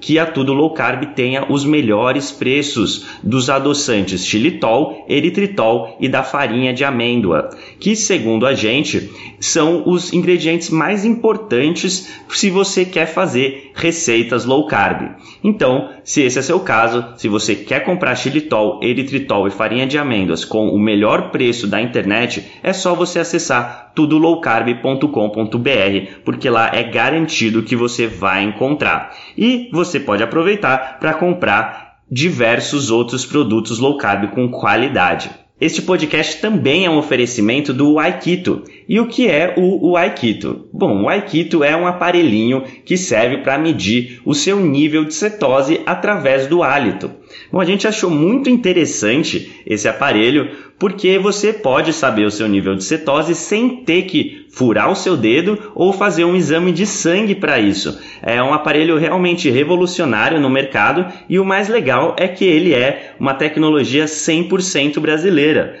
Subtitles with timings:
[0.00, 6.22] que a Tudo Low Carb tenha os melhores preços dos adoçantes xilitol, eritritol e da
[6.22, 13.06] farinha de amêndoa, que segundo a gente são os ingredientes mais importantes se você quer
[13.06, 15.10] fazer receitas low carb.
[15.42, 19.98] Então, se esse é seu caso, se você quer comprar xilitol, eritritol e farinha de
[19.98, 26.84] amêndoas com o melhor preço da internet, é só você acessar tudolowcarb.com.br, porque lá é
[26.84, 29.14] garantido que você vai encontrar.
[29.36, 35.30] E você pode aproveitar para comprar diversos outros produtos low carb com qualidade.
[35.58, 38.62] Este podcast também é um oferecimento do Aikito.
[38.86, 40.68] E o que é o, Aikito?
[40.70, 45.80] Bom, o Aikito é um aparelhinho que serve para medir o seu nível de cetose
[45.86, 47.10] através do hálito.
[47.56, 52.74] Bom, a gente achou muito interessante esse aparelho porque você pode saber o seu nível
[52.74, 57.34] de cetose sem ter que furar o seu dedo ou fazer um exame de sangue
[57.34, 57.98] para isso.
[58.20, 63.14] É um aparelho realmente revolucionário no mercado e o mais legal é que ele é
[63.18, 65.80] uma tecnologia 100% brasileira.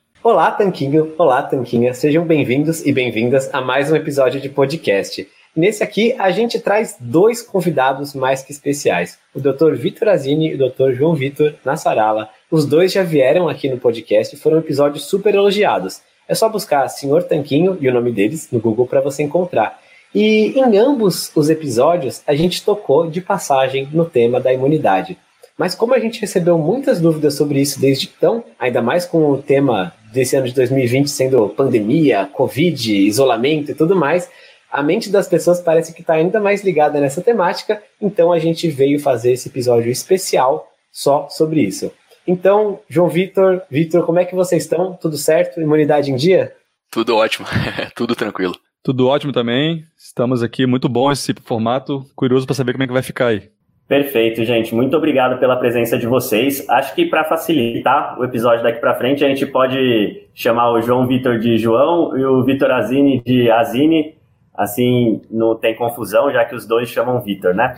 [0.23, 1.15] Olá, Tanquinho!
[1.17, 1.95] Olá, Tanquinha!
[1.95, 5.27] Sejam bem-vindos e bem-vindas a mais um episódio de podcast.
[5.55, 9.73] Nesse aqui, a gente traz dois convidados mais que especiais, o Dr.
[9.73, 10.91] Vitor Azini e o Dr.
[10.93, 12.29] João Vitor Nassarala.
[12.51, 16.03] Os dois já vieram aqui no podcast e foram episódios super elogiados.
[16.27, 19.79] É só buscar Senhor Tanquinho e o nome deles no Google para você encontrar.
[20.13, 25.17] E em ambos os episódios, a gente tocou de passagem no tema da imunidade.
[25.61, 29.39] Mas como a gente recebeu muitas dúvidas sobre isso desde então, ainda mais com o
[29.39, 34.27] tema desse ano de 2020 sendo pandemia, Covid, isolamento e tudo mais,
[34.71, 38.67] a mente das pessoas parece que está ainda mais ligada nessa temática, então a gente
[38.69, 41.91] veio fazer esse episódio especial só sobre isso.
[42.25, 44.97] Então, João Vitor, Vitor, como é que vocês estão?
[44.99, 45.61] Tudo certo?
[45.61, 46.55] Imunidade em dia?
[46.89, 47.45] Tudo ótimo,
[47.95, 48.55] tudo tranquilo.
[48.83, 49.85] Tudo ótimo também.
[49.95, 52.03] Estamos aqui, muito bom esse formato.
[52.15, 53.50] Curioso para saber como é que vai ficar aí.
[53.91, 54.73] Perfeito, gente.
[54.73, 56.65] Muito obrigado pela presença de vocês.
[56.69, 61.05] Acho que para facilitar o episódio daqui para frente, a gente pode chamar o João
[61.05, 64.15] Vitor de João e o Vitor Azini de Azini,
[64.53, 67.75] Assim, não tem confusão, já que os dois chamam Vitor, né?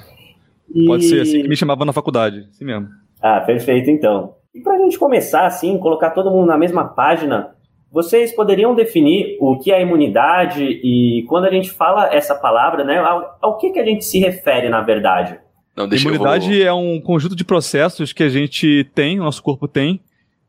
[0.71, 0.85] E...
[0.85, 2.89] Pode ser assim que me chamavam na faculdade, assim mesmo.
[3.19, 4.35] Ah, perfeito então.
[4.53, 7.55] E para a gente começar assim, colocar todo mundo na mesma página,
[7.91, 12.99] vocês poderiam definir o que é imunidade e quando a gente fala essa palavra, né,
[12.99, 15.39] ao, ao que, que a gente se refere na verdade?
[15.75, 16.67] Não, imunidade vou...
[16.67, 19.99] é um conjunto de processos que a gente tem, o nosso corpo tem,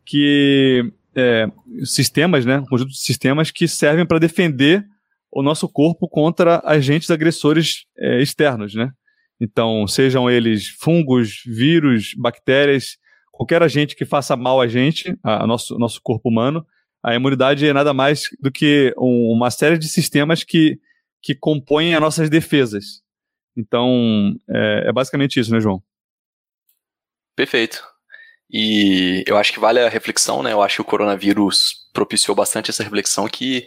[0.05, 1.47] que é,
[1.85, 4.85] sistemas, né, um conjunto de sistemas que servem para defender
[5.33, 8.91] o nosso corpo contra agentes agressores é, externos, né?
[9.41, 12.97] Então, sejam eles fungos, vírus, bactérias,
[13.33, 16.65] qualquer agente que faça mal a gente, a nosso, nosso corpo humano,
[17.03, 20.79] a imunidade é nada mais do que um, uma série de sistemas que,
[21.21, 23.04] que compõem as nossas defesas.
[23.57, 25.83] Então, é, é basicamente isso, né, João?
[27.37, 27.83] Perfeito.
[28.51, 30.53] E eu acho que vale a reflexão, né?
[30.53, 33.67] Eu acho que o coronavírus propiciou bastante essa reflexão que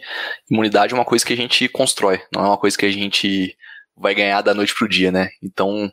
[0.50, 3.56] imunidade é uma coisa que a gente constrói, não é uma coisa que a gente
[3.96, 5.28] vai ganhar da noite pro dia, né?
[5.42, 5.90] Então,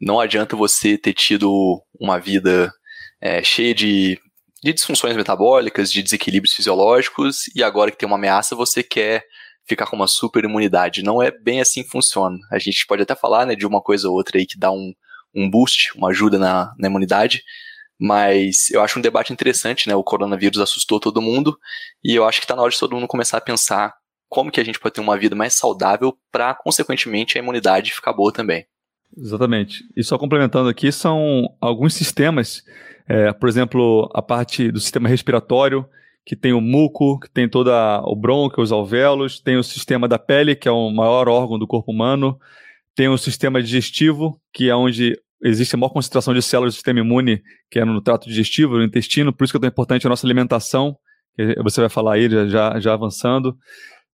[0.00, 2.72] não adianta você ter tido uma vida
[3.20, 4.20] é, cheia de
[4.62, 9.24] de disfunções metabólicas, de desequilíbrios fisiológicos, e agora que tem uma ameaça, você quer
[9.66, 11.02] ficar com uma super imunidade.
[11.02, 12.38] Não é bem assim que funciona.
[12.50, 14.92] A gente pode até falar né, de uma coisa ou outra aí que dá um,
[15.34, 17.42] um boost, uma ajuda na, na imunidade,
[17.98, 19.94] mas eu acho um debate interessante, né?
[19.94, 21.58] O coronavírus assustou todo mundo,
[22.04, 23.94] e eu acho que está na hora de todo mundo começar a pensar
[24.28, 28.12] como que a gente pode ter uma vida mais saudável para, consequentemente, a imunidade ficar
[28.12, 28.66] boa também.
[29.16, 29.82] Exatamente.
[29.96, 32.62] E só complementando aqui, são alguns sistemas
[33.08, 35.86] é, por exemplo, a parte do sistema respiratório,
[36.26, 40.18] que tem o muco, que tem toda o brônquio, os alvéolos, tem o sistema da
[40.18, 42.36] pele, que é o maior órgão do corpo humano,
[42.96, 46.98] tem o sistema digestivo, que é onde existe a maior concentração de células do sistema
[46.98, 47.40] imune,
[47.70, 50.26] que é no trato digestivo, no intestino, por isso que é tão importante a nossa
[50.26, 50.96] alimentação,
[51.36, 53.56] que você vai falar aí já, já avançando.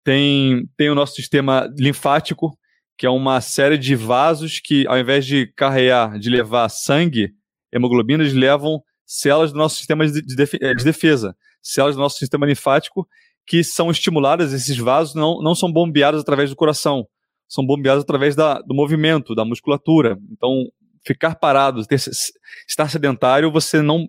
[0.05, 2.51] Tem, tem o nosso sistema linfático,
[2.99, 7.31] que é uma série de vasos que, ao invés de carregar, de levar sangue,
[7.73, 10.21] hemoglobinas levam células do nosso sistema de,
[10.61, 13.07] eh, de defesa, células do nosso sistema linfático
[13.47, 17.07] que são estimuladas, esses vasos não, não são bombeados através do coração,
[17.49, 20.19] são bombeados através da, do movimento, da musculatura.
[20.31, 20.67] Então,
[21.05, 24.09] ficar parado, ter, estar sedentário, você não,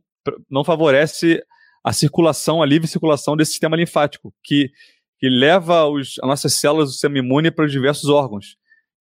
[0.49, 1.43] não favorece
[1.83, 4.71] a circulação, a livre circulação desse sistema linfático, que,
[5.19, 8.55] que leva os, as nossas células do sistema imune para os diversos órgãos.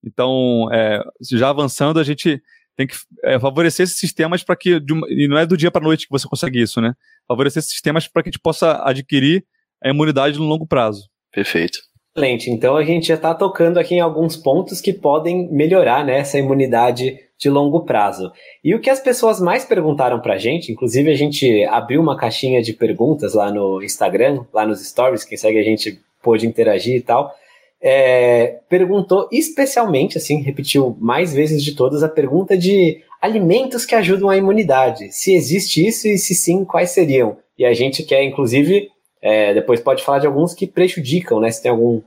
[0.04, 1.00] Então, é,
[1.30, 2.42] já avançando, a gente
[2.82, 5.84] tem que é, favorecer esses sistemas para que, uma, e não é do dia para
[5.84, 6.94] noite que você consegue isso, né?
[7.26, 9.44] Favorecer esses sistemas para que a gente possa adquirir
[9.82, 11.08] a imunidade no longo prazo.
[11.32, 11.78] Perfeito.
[12.14, 12.50] Excelente.
[12.50, 16.38] Então a gente já está tocando aqui em alguns pontos que podem melhorar né, essa
[16.38, 18.30] imunidade de longo prazo.
[18.62, 22.16] E o que as pessoas mais perguntaram para a gente, inclusive a gente abriu uma
[22.16, 26.96] caixinha de perguntas lá no Instagram, lá nos stories, quem segue a gente pôde interagir
[26.96, 27.34] e tal
[27.82, 34.30] é, perguntou especialmente, assim, repetiu mais vezes de todas a pergunta de alimentos que ajudam
[34.30, 35.12] a imunidade.
[35.12, 37.36] Se existe isso e se sim, quais seriam?
[37.58, 38.88] E a gente quer, inclusive,
[39.20, 41.50] é, depois pode falar de alguns que prejudicam, né?
[41.50, 42.00] Se tem algum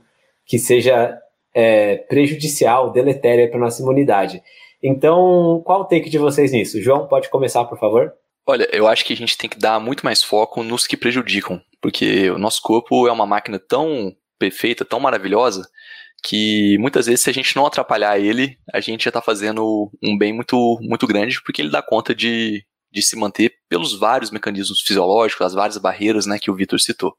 [0.46, 1.18] que seja
[1.54, 4.42] é, prejudicial, deletério para nossa imunidade.
[4.82, 6.80] Então, qual o take de vocês nisso?
[6.80, 8.12] João, pode começar, por favor?
[8.46, 11.60] Olha, eu acho que a gente tem que dar muito mais foco nos que prejudicam,
[11.80, 15.68] porque o nosso corpo é uma máquina tão perfeita, tão maravilhosa,
[16.22, 20.16] que muitas vezes se a gente não atrapalhar ele, a gente já está fazendo um
[20.16, 24.80] bem muito, muito grande, porque ele dá conta de, de se manter pelos vários mecanismos
[24.80, 27.14] fisiológicos, as várias barreiras né, que o Vitor citou.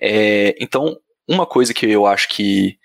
[0.00, 0.96] É, então,
[1.28, 2.78] uma coisa que eu acho que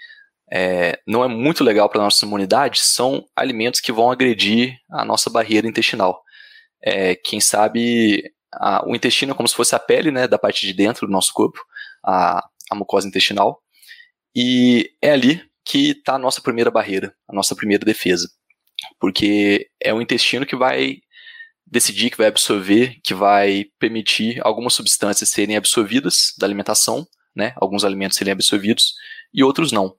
[0.52, 5.04] é, não é muito legal para a nossa imunidade são alimentos que vão agredir a
[5.04, 6.22] nossa barreira intestinal.
[6.84, 10.68] É, quem sabe a, o intestino é como se fosse a pele né, da parte
[10.68, 11.60] de dentro do nosso corpo.
[12.06, 13.62] A, a mucosa intestinal.
[14.36, 18.30] E é ali que está a nossa primeira barreira, a nossa primeira defesa.
[19.00, 21.00] Porque é o intestino que vai
[21.66, 27.54] decidir, que vai absorver, que vai permitir algumas substâncias serem absorvidas da alimentação, né?
[27.56, 28.94] Alguns alimentos serem absorvidos
[29.34, 29.96] e outros não.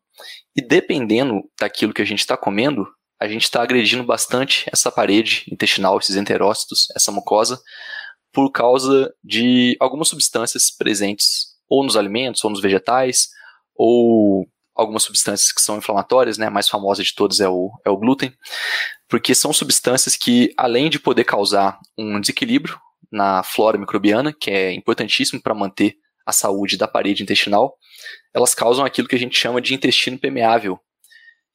[0.54, 2.87] E dependendo daquilo que a gente está comendo,
[3.20, 7.61] a gente está agredindo bastante essa parede intestinal, esses enterócitos, essa mucosa,
[8.32, 13.28] por causa de algumas substâncias presentes ou nos alimentos, ou nos vegetais,
[13.75, 16.46] ou algumas substâncias que são inflamatórias, né?
[16.46, 18.32] A mais famosa de todas é o, é o glúten,
[19.08, 22.78] porque são substâncias que, além de poder causar um desequilíbrio
[23.11, 25.96] na flora microbiana, que é importantíssimo para manter
[26.26, 27.76] a saúde da parede intestinal,
[28.35, 30.78] elas causam aquilo que a gente chama de intestino permeável,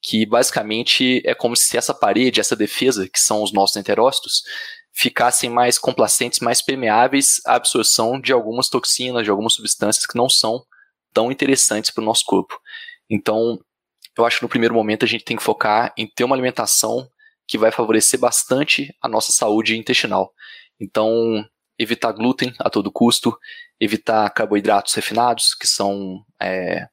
[0.02, 4.42] que basicamente é como se essa parede, essa defesa, que são os nossos enterócitos,
[4.94, 10.30] ficassem mais complacentes, mais permeáveis à absorção de algumas toxinas, de algumas substâncias que não
[10.30, 10.64] são
[11.14, 12.60] tão interessantes para o nosso corpo.
[13.10, 13.60] Então,
[14.18, 17.10] eu acho que no primeiro momento a gente tem que focar em ter uma alimentação
[17.48, 20.34] que vai favorecer bastante a nossa saúde intestinal.
[20.80, 21.46] Então,
[21.78, 23.38] evitar glúten a todo custo,
[23.80, 26.88] evitar carboidratos refinados, que são é,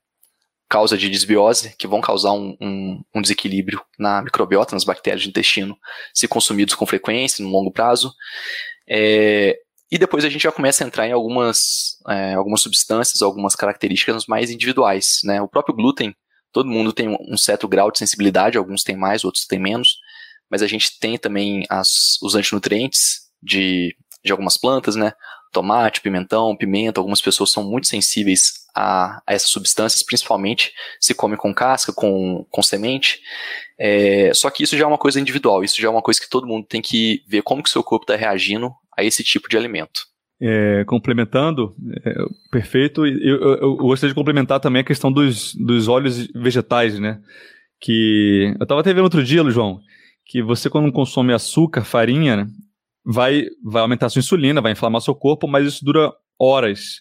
[0.69, 5.31] causa de desbiose, que vão causar um, um, um, desequilíbrio na microbiota, nas bactérias do
[5.31, 5.77] intestino,
[6.13, 8.13] se consumidos com frequência, no longo prazo.
[8.87, 9.59] É,
[9.91, 14.27] e depois a gente já começa a entrar em algumas, é, algumas substâncias, algumas características
[14.27, 15.21] mais individuais.
[15.25, 15.41] Né?
[15.41, 16.15] O próprio glúten,
[16.53, 19.99] todo mundo tem um certo grau de sensibilidade, alguns têm mais, outros têm menos,
[20.51, 25.13] mas a gente tem também as, os antinutrientes de, de algumas plantas, né?
[25.59, 31.37] Tomate, pimentão, pimenta, algumas pessoas são muito sensíveis a, a essas substâncias, principalmente se come
[31.37, 33.21] com casca, com, com semente.
[33.77, 36.31] É, só que isso já é uma coisa individual, isso já é uma coisa que
[36.31, 39.49] todo mundo tem que ver como que o seu corpo está reagindo a esse tipo
[39.49, 40.03] de alimento.
[40.41, 41.75] É, complementando,
[42.05, 42.15] é,
[42.53, 43.05] perfeito.
[43.05, 47.19] Eu, eu, eu, gostaria de complementar também a questão dos, dos óleos vegetais, né?
[47.81, 49.81] Que eu estava até vendo outro dia, João,
[50.25, 52.47] que você quando consome açúcar, farinha, né,
[53.11, 57.01] vai, vai aumentar sua insulina, vai inflamar seu corpo, mas isso dura horas.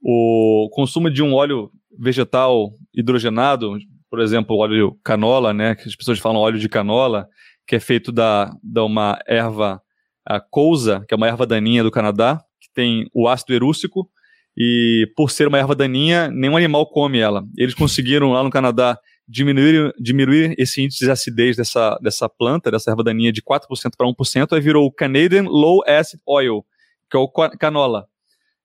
[0.00, 3.76] O consumo de um óleo vegetal hidrogenado,
[4.08, 7.26] por exemplo, óleo canola, né, que as pessoas falam óleo de canola,
[7.66, 9.82] que é feito da, da uma erva
[10.24, 14.08] a cousa, que é uma erva daninha do Canadá, que tem o ácido erústico,
[14.56, 17.44] e por ser uma erva daninha, nenhum animal come ela.
[17.56, 22.90] Eles conseguiram lá no Canadá diminuir, diminuir esse índice de acidez dessa, dessa planta, dessa
[22.90, 23.66] erva daninha, de 4%
[23.96, 26.64] para 1%, aí virou o Canadian Low Acid Oil,
[27.10, 28.06] que é o canola.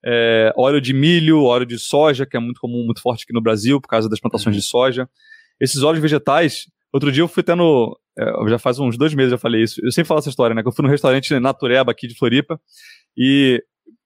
[0.06, 3.42] É, óleo de milho, óleo de soja, que é muito comum, muito forte aqui no
[3.42, 4.60] Brasil, por causa das plantações uhum.
[4.60, 5.10] de soja.
[5.60, 9.32] Esses óleos vegetais, outro dia eu fui até no, é, já faz uns dois meses
[9.32, 9.80] eu falei isso.
[9.84, 10.62] Eu sempre falo essa história, né?
[10.62, 12.60] Que eu fui no restaurante Natureba aqui de Floripa
[13.18, 13.64] e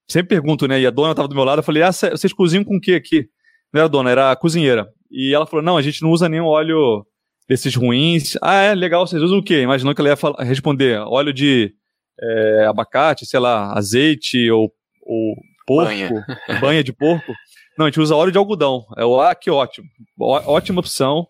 [0.08, 0.80] sempre pergunto, né?
[0.80, 2.94] E a dona estava do meu lado, eu falei, ah, vocês cozinham com o que
[2.94, 3.28] aqui?
[3.74, 4.88] Não era dona, era a cozinheira.
[5.10, 7.06] E ela falou, não, a gente não usa nenhum óleo
[7.48, 8.38] desses ruins.
[8.42, 9.62] Ah, é, legal, vocês usam o quê?
[9.62, 11.74] Imaginou que ela ia falar, responder, óleo de
[12.22, 16.26] é, abacate, sei lá, azeite ou, ou porco, banha.
[16.62, 17.34] banha de porco.
[17.78, 18.86] Não, a gente usa óleo de algodão.
[18.98, 19.88] É o ah, que ótimo.
[20.20, 21.28] Ó, ótima opção.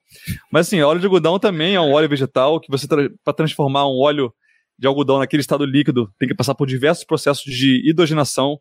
[0.51, 2.85] Mas assim, óleo de algodão também é um óleo vegetal que você
[3.23, 4.33] para transformar um óleo
[4.77, 8.59] de algodão naquele estado líquido tem que passar por diversos processos de hidrogenação.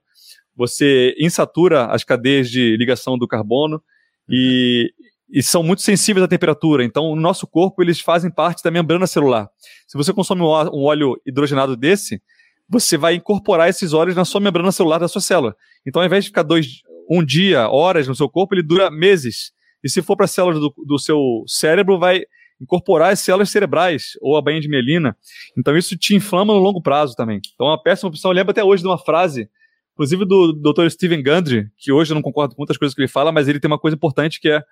[0.57, 3.83] Você insatura as cadeias de ligação do carbono
[4.29, 4.93] e,
[5.31, 6.85] e são muito sensíveis à temperatura.
[6.85, 9.49] Então, no nosso corpo, eles fazem parte da membrana celular.
[9.87, 12.23] Se você consome um óleo hidrogenado desse,
[12.69, 15.55] você vai incorporar esses óleos na sua membrana celular da sua célula.
[15.87, 19.53] Então, ao invés de ficar dois, um dia, horas no seu corpo, ele dura meses.
[19.83, 22.23] E se for para as células do, do seu cérebro, vai
[22.63, 25.17] incorporar as células cerebrais ou a bainha de mielina.
[25.59, 27.41] Então isso te inflama no longo prazo também.
[27.55, 28.31] Então é uma péssima opção.
[28.31, 29.51] Eu lembro até hoje de uma frase,
[29.93, 30.89] inclusive do Dr.
[30.89, 33.61] Steven Gundry, que hoje eu não concordo com muitas coisas que ele fala, mas ele
[33.61, 34.63] tem uma coisa importante que é,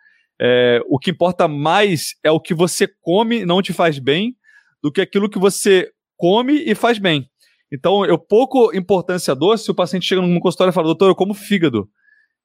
[0.40, 4.34] é o que importa mais é o que você come não te faz bem
[4.82, 7.28] do que aquilo que você come e faz bem.
[7.72, 11.14] Então, eu pouco importância dou se o paciente chega numa consultório e fala, doutor, eu
[11.14, 11.88] como fígado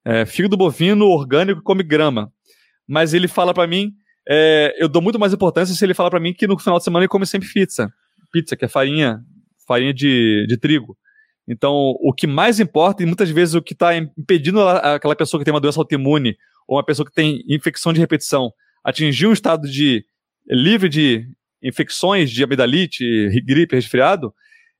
[0.05, 2.31] é, fígado bovino orgânico come grama.
[2.87, 3.91] Mas ele fala para mim,
[4.29, 6.83] é, eu dou muito mais importância se ele fala para mim que no final de
[6.83, 7.91] semana ele come sempre pizza.
[8.31, 9.19] Pizza, que é farinha,
[9.67, 10.95] farinha de, de trigo.
[11.47, 15.45] Então, o que mais importa, e muitas vezes o que está impedindo aquela pessoa que
[15.45, 16.35] tem uma doença autoimune,
[16.67, 18.51] ou uma pessoa que tem infecção de repetição,
[18.83, 20.03] atingir um estado de
[20.47, 21.27] livre de
[21.61, 23.03] infecções, de amidalite,
[23.45, 24.33] gripe, resfriado,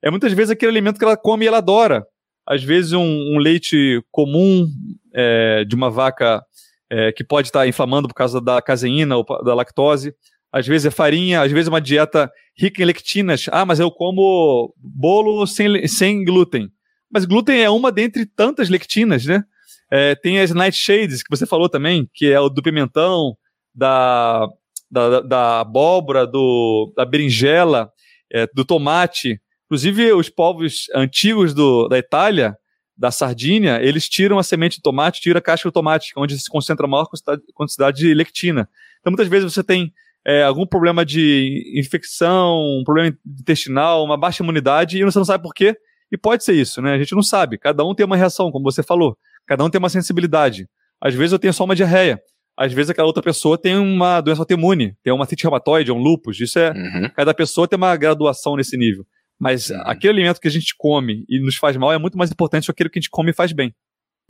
[0.04, 2.06] é muitas vezes aquele alimento que ela come e ela adora.
[2.48, 4.68] Às vezes um, um leite comum,
[5.14, 6.44] é, de uma vaca
[6.90, 10.14] é, que pode estar inflamando por causa da caseína ou da lactose.
[10.56, 13.48] Às vezes é farinha, às vezes é uma dieta rica em lectinas.
[13.52, 16.70] Ah, mas eu como bolo sem, sem glúten.
[17.12, 19.44] Mas glúten é uma dentre tantas lectinas, né?
[19.92, 23.36] É, tem as nightshades, que você falou também, que é o do pimentão,
[23.74, 24.48] da,
[24.90, 27.92] da, da abóbora, do, da berinjela,
[28.32, 29.42] é, do tomate.
[29.66, 32.56] Inclusive, os povos antigos do, da Itália,
[32.98, 36.50] da sardinha, eles tiram a semente de tomate, tiram a casca do tomate, onde se
[36.50, 37.10] concentra a maior
[37.54, 38.70] quantidade de lectina.
[39.02, 39.92] Então, muitas vezes você tem
[40.26, 45.44] é, algum problema de infecção, um problema intestinal, uma baixa imunidade, e você não sabe
[45.44, 45.78] por quê,
[46.12, 46.94] e pode ser isso, né?
[46.94, 47.58] A gente não sabe.
[47.58, 49.18] Cada um tem uma reação, como você falou.
[49.46, 50.68] Cada um tem uma sensibilidade.
[51.00, 52.20] Às vezes eu tenho só uma diarreia.
[52.58, 56.40] Às vezes aquela outra pessoa tem uma doença autoimune, tem uma cite reumatoide, um lúpus.
[56.40, 56.72] Isso é.
[56.72, 57.10] Uhum.
[57.16, 59.06] Cada pessoa tem uma graduação nesse nível.
[59.38, 59.82] Mas uhum.
[59.84, 62.68] aquele alimento que a gente come e nos faz mal é muito mais importante do
[62.68, 63.74] que aquele que a gente come e faz bem.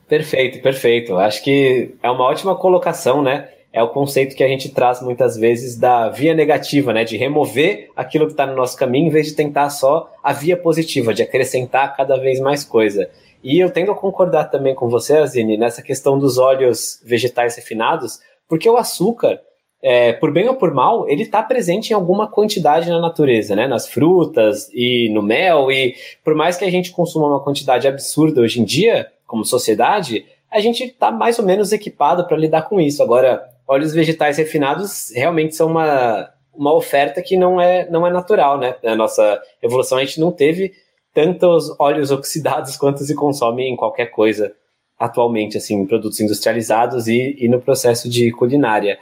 [0.08, 1.16] Perfeito, perfeito.
[1.16, 3.48] Acho que é uma ótima colocação, né?
[3.72, 7.04] É o conceito que a gente traz muitas vezes da via negativa, né?
[7.04, 10.56] De remover aquilo que está no nosso caminho em vez de tentar só a via
[10.56, 13.08] positiva, de acrescentar cada vez mais coisa.
[13.44, 18.18] E eu tendo a concordar também com você, Azine, nessa questão dos óleos vegetais refinados,
[18.48, 19.40] porque o açúcar
[19.82, 23.68] é, por bem ou por mal, ele está presente em alguma quantidade na natureza, né?
[23.68, 25.70] Nas frutas e no mel.
[25.70, 25.94] E
[26.24, 30.60] por mais que a gente consuma uma quantidade absurda hoje em dia, como sociedade, a
[30.60, 33.02] gente está mais ou menos equipado para lidar com isso.
[33.02, 38.58] Agora, óleos vegetais refinados realmente são uma, uma oferta que não é, não é natural,
[38.58, 38.76] né?
[38.82, 40.72] Na nossa evolução, a gente não teve
[41.12, 44.54] tantos óleos oxidados quanto se consome em qualquer coisa
[44.98, 48.98] atualmente, assim, em produtos industrializados e, e no processo de culinária.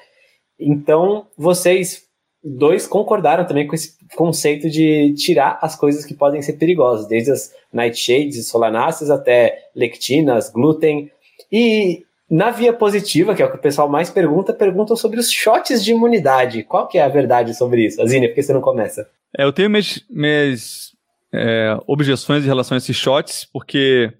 [0.59, 2.03] Então, vocês
[2.43, 7.31] dois concordaram também com esse conceito de tirar as coisas que podem ser perigosas, desde
[7.31, 11.11] as nightshades e solanáceas até lectinas, glúten.
[11.51, 15.31] E na via positiva, que é o que o pessoal mais pergunta, perguntam sobre os
[15.31, 16.63] shots de imunidade.
[16.63, 18.01] Qual que é a verdade sobre isso?
[18.01, 19.09] Azine, por que você não começa?
[19.37, 20.93] É, eu tenho minhas, minhas
[21.33, 24.13] é, objeções em relação a esses shots, porque,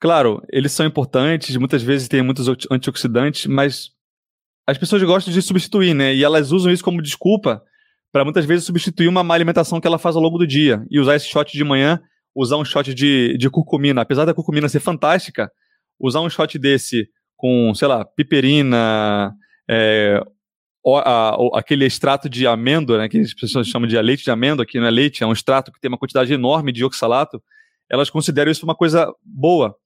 [0.00, 3.90] claro, eles são importantes, muitas vezes tem muitos antioxidantes, mas
[4.66, 6.14] as pessoas gostam de substituir, né?
[6.14, 7.62] E elas usam isso como desculpa
[8.10, 10.86] para muitas vezes substituir uma má alimentação que ela faz ao longo do dia.
[10.88, 12.00] E usar esse shot de manhã,
[12.34, 14.00] usar um shot de, de curcumina.
[14.00, 15.50] Apesar da curcumina ser fantástica,
[16.00, 17.08] usar um shot desse
[17.44, 19.36] com, sei lá, piperina,
[19.68, 20.18] é,
[20.82, 24.30] o, a, o, aquele extrato de amêndoa, né, que as pessoas chamam de leite de
[24.30, 27.42] amêndoa, que não é leite, é um extrato que tem uma quantidade enorme de oxalato,
[27.86, 29.76] elas consideram isso uma coisa boa.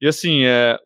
[0.00, 0.78] E assim, é,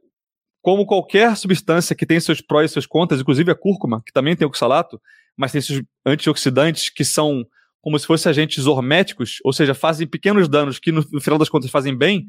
[0.61, 4.35] como qualquer substância que tem seus prós e seus contras, inclusive a cúrcuma, que também
[4.35, 5.01] tem oxalato,
[5.37, 7.47] mas tem esses antioxidantes que são
[7.81, 11.49] como se fossem agentes horméticos, ou seja, fazem pequenos danos que no, no final das
[11.49, 12.27] contas fazem bem,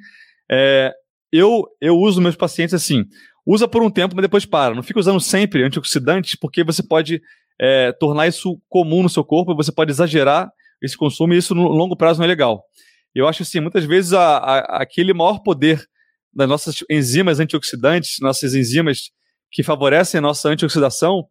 [0.52, 0.94] é,
[1.32, 3.04] eu, eu uso meus pacientes assim,
[3.48, 4.76] usa por um tempo, mas depois para.
[4.76, 7.22] Não fica usando sempre antioxidantes, porque você pode
[7.60, 10.52] é, tornar isso comum no seu corpo, você pode exagerar
[10.84, 12.64] esse consumo e isso no longo prazo não é legal.
[13.16, 15.82] Eu acho assim, muitas vezes a, a, aquele maior poder
[16.34, 19.10] das nossas enzimas antioxidantes, nossas enzimas
[19.50, 21.26] que favorecem a nossa antioxidação,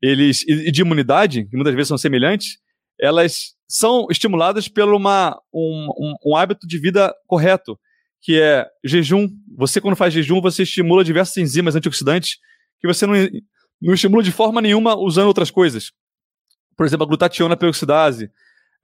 [0.00, 2.58] eles e de imunidade, que muitas vezes são semelhantes,
[3.00, 7.76] elas são estimuladas pelo uma, um, um, um hábito de vida correto,
[8.24, 9.28] que é jejum.
[9.54, 12.38] Você, quando faz jejum, você estimula diversas enzimas antioxidantes
[12.80, 13.14] que você não,
[13.80, 15.92] não estimula de forma nenhuma usando outras coisas.
[16.74, 18.30] Por exemplo, a glutationa peroxidase,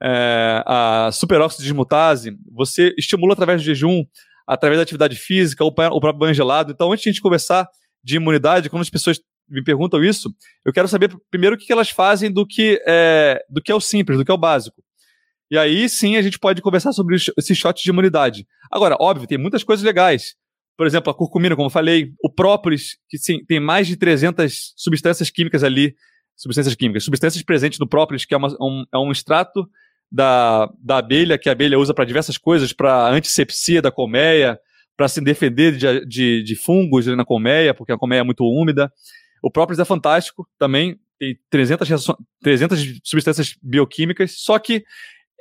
[0.01, 4.05] é, a superóxido dismutase, você estimula através do jejum
[4.47, 6.71] através da atividade física, ou o próprio banho gelado.
[6.71, 7.67] Então, antes de a gente conversar
[8.03, 11.89] de imunidade, quando as pessoas me perguntam isso, eu quero saber primeiro o que elas
[11.89, 14.83] fazem do que é, do que é o simples, do que é o básico.
[15.49, 18.47] E aí sim a gente pode conversar sobre esses shots de imunidade.
[18.71, 20.35] Agora, óbvio, tem muitas coisas legais.
[20.77, 24.73] Por exemplo, a curcumina, como eu falei, o própolis, que sim, tem mais de 300
[24.75, 25.95] substâncias químicas ali,
[26.35, 29.67] substâncias químicas, substâncias presentes no própolis, que é, uma, um, é um extrato
[30.11, 34.59] da, da abelha, que a abelha usa para diversas coisas, para antisepsia da colmeia,
[34.97, 38.91] para se defender de, de, de, fungos na colmeia, porque a colmeia é muito úmida.
[39.41, 41.87] O próprio é fantástico também, tem 300,
[42.41, 44.83] 300 substâncias bioquímicas, só que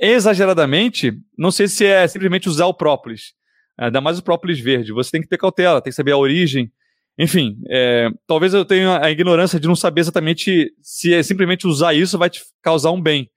[0.00, 3.34] exageradamente, não sei se é simplesmente usar o própolis,
[3.78, 4.92] ainda mais o própolis verde.
[4.92, 6.72] Você tem que ter cautela, tem que saber a origem.
[7.18, 11.92] Enfim, é, talvez eu tenha a ignorância de não saber exatamente se é simplesmente usar
[11.92, 13.30] isso vai te causar um bem.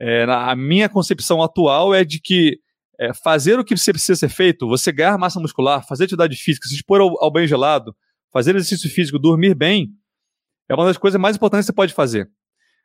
[0.00, 2.58] É, a minha concepção atual é de que
[2.98, 6.74] é, fazer o que precisa ser feito, você ganhar massa muscular, fazer atividade física, se
[6.74, 7.94] expor ao, ao banho gelado,
[8.32, 9.90] fazer exercício físico, dormir bem,
[10.68, 12.30] é uma das coisas mais importantes que você pode fazer.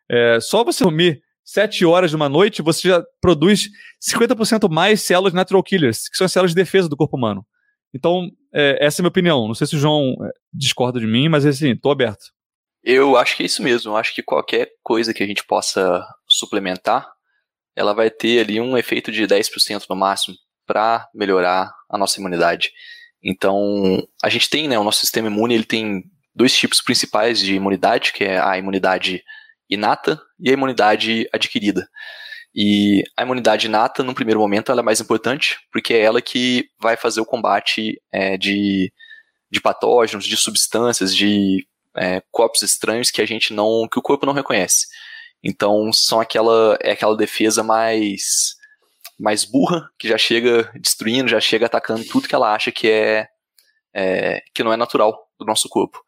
[0.10, 3.70] É, só você dormir 7 horas de uma noite, você já produz
[4.02, 7.46] 50% mais células natural killers, que são as células de defesa do corpo humano.
[7.94, 9.48] Então, é, essa é a minha opinião.
[9.48, 12.26] Não sei se o João é, discorda de mim, mas assim, estou aberto.
[12.84, 13.92] Eu acho que é isso mesmo.
[13.92, 17.08] Eu acho que qualquer coisa que a gente possa suplementar,
[17.76, 22.72] ela vai ter ali um efeito de 10% no máximo para melhorar a nossa imunidade.
[23.24, 26.04] Então, a gente tem, né, o nosso sistema imune, ele tem
[26.36, 29.24] dois tipos principais de imunidade, que é a imunidade
[29.70, 31.88] inata e a imunidade adquirida.
[32.56, 36.68] E a imunidade inata, no primeiro momento, ela é mais importante, porque é ela que
[36.80, 38.94] vai fazer o combate é, de,
[39.52, 41.66] de patógenos, de substâncias, de
[41.98, 44.88] é, corpos estranhos que a gente não, que o corpo não reconhece.
[45.44, 48.56] Então são aquela é aquela defesa mais
[49.20, 53.28] mais burra que já chega destruindo, já chega atacando tudo que ela acha que é,
[53.96, 56.02] é que não é natural do nosso corpo.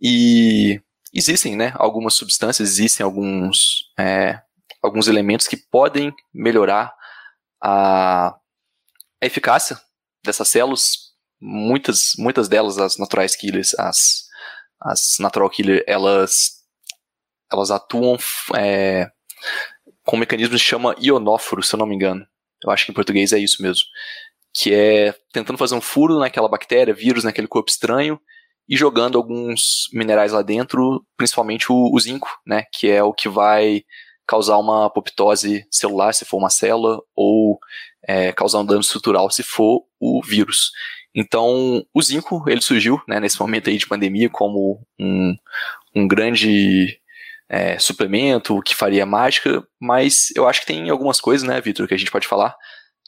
[0.00, 0.80] E
[1.12, 4.40] existem, né, algumas substâncias, existem alguns é,
[4.82, 6.94] alguns elementos que podem melhorar
[7.62, 8.28] a,
[9.22, 9.78] a eficácia
[10.24, 11.08] dessas células.
[11.40, 14.26] Muitas muitas delas as naturais killers, as
[14.80, 16.58] as natural killer, elas
[17.50, 18.16] elas atuam
[18.56, 19.10] é,
[20.04, 22.26] com um mecanismo que chama ionóforo, se eu não me engano.
[22.62, 23.84] Eu acho que em português é isso mesmo.
[24.52, 28.20] Que é tentando fazer um furo naquela bactéria, vírus naquele corpo estranho,
[28.68, 33.28] e jogando alguns minerais lá dentro, principalmente o, o zinco, né, que é o que
[33.28, 33.82] vai
[34.26, 37.58] causar uma apoptose celular se for uma célula ou
[38.06, 40.70] é, causar um dano estrutural se for o vírus.
[41.14, 45.34] Então, o zinco ele surgiu né, nesse momento aí de pandemia como um,
[45.96, 47.00] um grande
[47.48, 51.94] é, suplemento que faria mágica, mas eu acho que tem algumas coisas, né, Vitor, que
[51.94, 52.54] a gente pode falar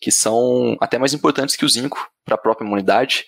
[0.00, 3.26] que são até mais importantes que o zinco para a própria imunidade.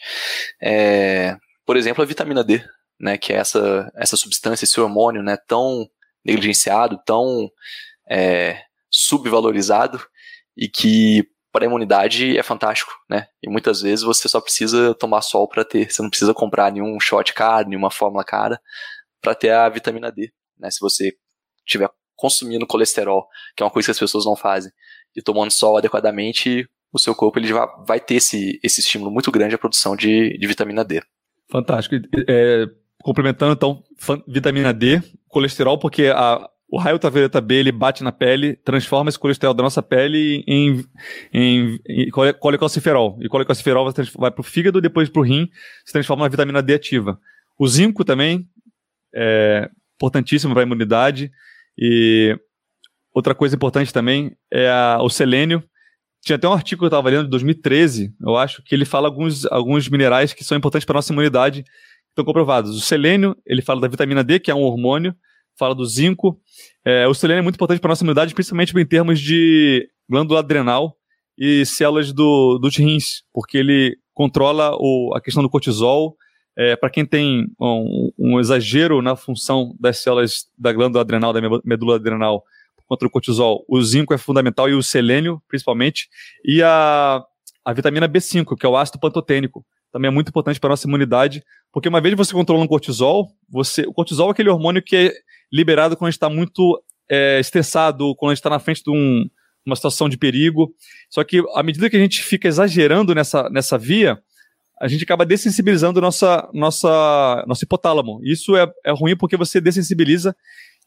[0.61, 2.65] É, por exemplo, a vitamina D,
[3.01, 5.89] né, que é essa, essa substância, esse hormônio né, tão
[6.25, 7.51] negligenciado, tão
[8.09, 10.01] é, subvalorizado
[10.57, 13.27] e que para a imunidade é fantástico, né?
[13.43, 16.99] E muitas vezes você só precisa tomar sol para ter, você não precisa comprar nenhum
[16.99, 18.59] shot caro, nenhuma fórmula cara
[19.21, 20.71] para ter a vitamina D, né?
[20.71, 21.13] Se você
[21.67, 24.73] estiver consumindo colesterol, que é uma coisa que as pessoas não fazem,
[25.15, 29.31] e tomando sol adequadamente, o seu corpo ele vai, vai ter esse, esse estímulo muito
[29.31, 31.03] grande à produção de, de vitamina D.
[31.53, 31.95] Fantástico.
[32.27, 32.67] É,
[33.03, 33.85] complementando então,
[34.27, 39.19] vitamina D, colesterol, porque a, o raio ultravioleta B ele bate na pele, transforma esse
[39.19, 40.83] colesterol da nossa pele em,
[41.31, 43.19] em, em colecalciferol.
[43.21, 45.51] E colecalciferol vai para o fígado, depois para o rim,
[45.85, 47.21] se transforma na vitamina D ativa.
[47.59, 48.49] O zinco também
[49.15, 51.31] é importantíssimo para a imunidade.
[51.77, 52.35] E
[53.15, 55.63] outra coisa importante também é a, o selênio.
[56.25, 59.09] Tinha até um artigo que eu estava lendo de 2013, eu acho, que ele fala
[59.09, 61.65] alguns, alguns minerais que são importantes para a nossa imunidade,
[62.09, 62.77] estão comprovados.
[62.77, 65.15] O selênio, ele fala da vitamina D, que é um hormônio,
[65.59, 66.41] fala do zinco.
[66.85, 70.97] É, o selênio é muito importante para nossa imunidade, principalmente em termos de glândula adrenal
[71.37, 76.17] e células do, dos rins, porque ele controla o, a questão do cortisol.
[76.57, 81.41] É, para quem tem um, um, exagero na função das células da glândula adrenal, da
[81.65, 82.45] medula adrenal,
[82.87, 86.09] contra o cortisol, o zinco é fundamental e o selênio, principalmente,
[86.45, 87.23] e a,
[87.65, 90.87] a vitamina B5, que é o ácido pantotênico, também é muito importante para a nossa
[90.87, 94.97] imunidade, porque uma vez você controla um cortisol, você, o cortisol é aquele hormônio que
[94.97, 95.13] é
[95.53, 98.91] liberado quando a gente está muito é, estressado, quando a gente está na frente de
[98.91, 99.29] um,
[99.67, 100.75] uma situação de perigo.
[101.11, 104.19] Só que à medida que a gente fica exagerando nessa, nessa via,
[104.81, 108.21] a gente acaba dessensibilizando nossa, nossa, nosso hipotálamo.
[108.25, 110.35] Isso é, é ruim porque você dessensibiliza.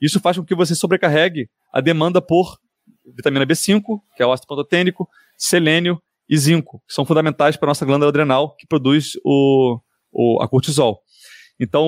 [0.01, 2.57] Isso faz com que você sobrecarregue a demanda por
[3.15, 3.81] vitamina B5,
[4.15, 8.09] que é o ácido pantotênico, selênio e zinco, que são fundamentais para a nossa glândula
[8.09, 9.79] adrenal, que produz o,
[10.11, 10.99] o, a cortisol.
[11.59, 11.87] Então,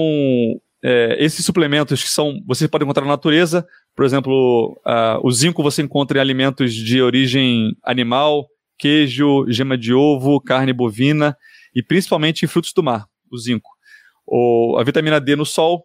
[0.84, 5.64] é, esses suplementos que são, você pode encontrar na natureza, por exemplo, uh, o zinco
[5.64, 11.36] você encontra em alimentos de origem animal, queijo, gema de ovo, carne bovina
[11.74, 13.72] e principalmente em frutos do mar, o zinco.
[14.26, 15.84] O, a vitamina D no sol,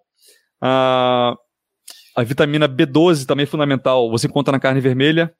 [0.62, 1.34] uh,
[2.14, 5.32] a vitamina B12 também é fundamental, você encontra na carne vermelha.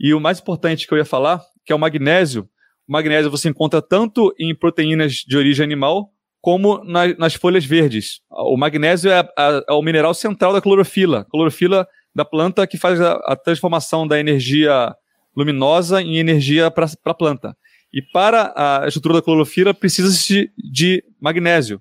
[0.00, 2.48] E o mais importante que eu ia falar, que é o magnésio.
[2.88, 8.20] O magnésio você encontra tanto em proteínas de origem animal, como na, nas folhas verdes.
[8.30, 11.26] O magnésio é, a, é, o mineral central da clorofila.
[11.30, 14.94] Clorofila da planta que faz a, a transformação da energia
[15.36, 17.56] luminosa em energia para a planta.
[17.92, 21.80] E para a estrutura da clorofila precisa-se de magnésio,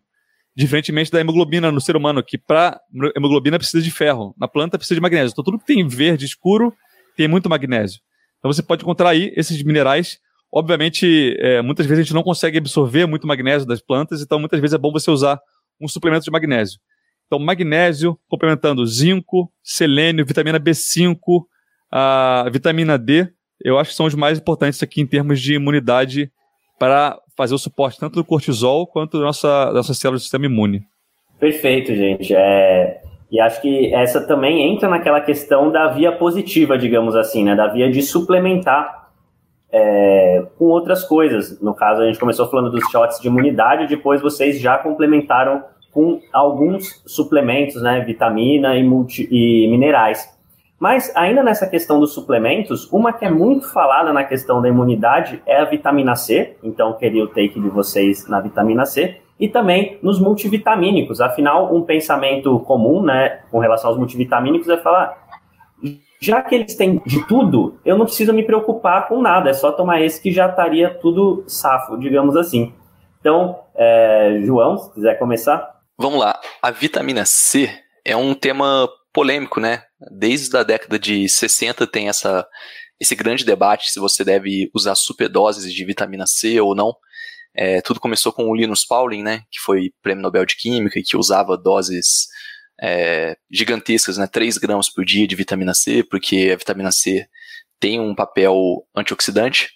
[0.58, 2.80] diferentemente da hemoglobina no ser humano, que para
[3.16, 5.32] hemoglobina precisa de ferro, na planta precisa de magnésio.
[5.32, 6.74] Então tudo que tem verde escuro
[7.16, 8.02] tem muito magnésio.
[8.40, 10.20] Então você pode encontrar aí esses minerais
[10.52, 14.60] Obviamente, é, muitas vezes a gente não consegue absorver muito magnésio das plantas, então muitas
[14.60, 15.40] vezes é bom você usar
[15.80, 16.80] um suplemento de magnésio.
[17.26, 21.44] Então, magnésio, complementando zinco, selênio, vitamina B5,
[21.92, 23.30] a vitamina D,
[23.64, 26.32] eu acho que são os mais importantes aqui em termos de imunidade
[26.80, 30.82] para fazer o suporte tanto do cortisol quanto da nossa, nossa célula do sistema imune.
[31.40, 32.34] Perfeito, gente.
[32.36, 33.02] É...
[33.30, 37.56] E acho que essa também entra naquela questão da via positiva, digamos assim, né?
[37.56, 39.10] Da via de suplementar
[39.72, 41.62] é, com outras coisas.
[41.62, 46.22] No caso, a gente começou falando dos shots de imunidade, depois vocês já complementaram com
[46.32, 50.37] alguns suplementos, né, vitamina e, multi, e minerais.
[50.80, 55.42] Mas ainda nessa questão dos suplementos, uma que é muito falada na questão da imunidade
[55.46, 56.56] é a vitamina C.
[56.62, 61.20] Então, queria o take de vocês na vitamina C e também nos multivitamínicos.
[61.20, 65.28] Afinal, um pensamento comum, né, com relação aos multivitamínicos é falar
[66.20, 69.72] já que eles têm de tudo, eu não preciso me preocupar com nada, é só
[69.72, 72.74] tomar esse que já estaria tudo safo, digamos assim.
[73.20, 75.76] Então, é, João, se quiser começar.
[75.98, 76.40] Vamos lá.
[76.62, 77.70] A vitamina C
[78.04, 79.84] é um tema polêmico, né?
[80.12, 82.48] Desde a década de 60 tem essa,
[83.00, 86.96] esse grande debate se você deve usar superdoses de vitamina C ou não.
[87.56, 89.40] É, tudo começou com o Linus Pauling, né?
[89.52, 92.28] Que foi prêmio Nobel de Química e que usava doses
[92.80, 94.28] é, gigantescas, né?
[94.28, 97.28] 3 gramas por dia de vitamina C, porque a vitamina C
[97.80, 99.72] tem um papel antioxidante.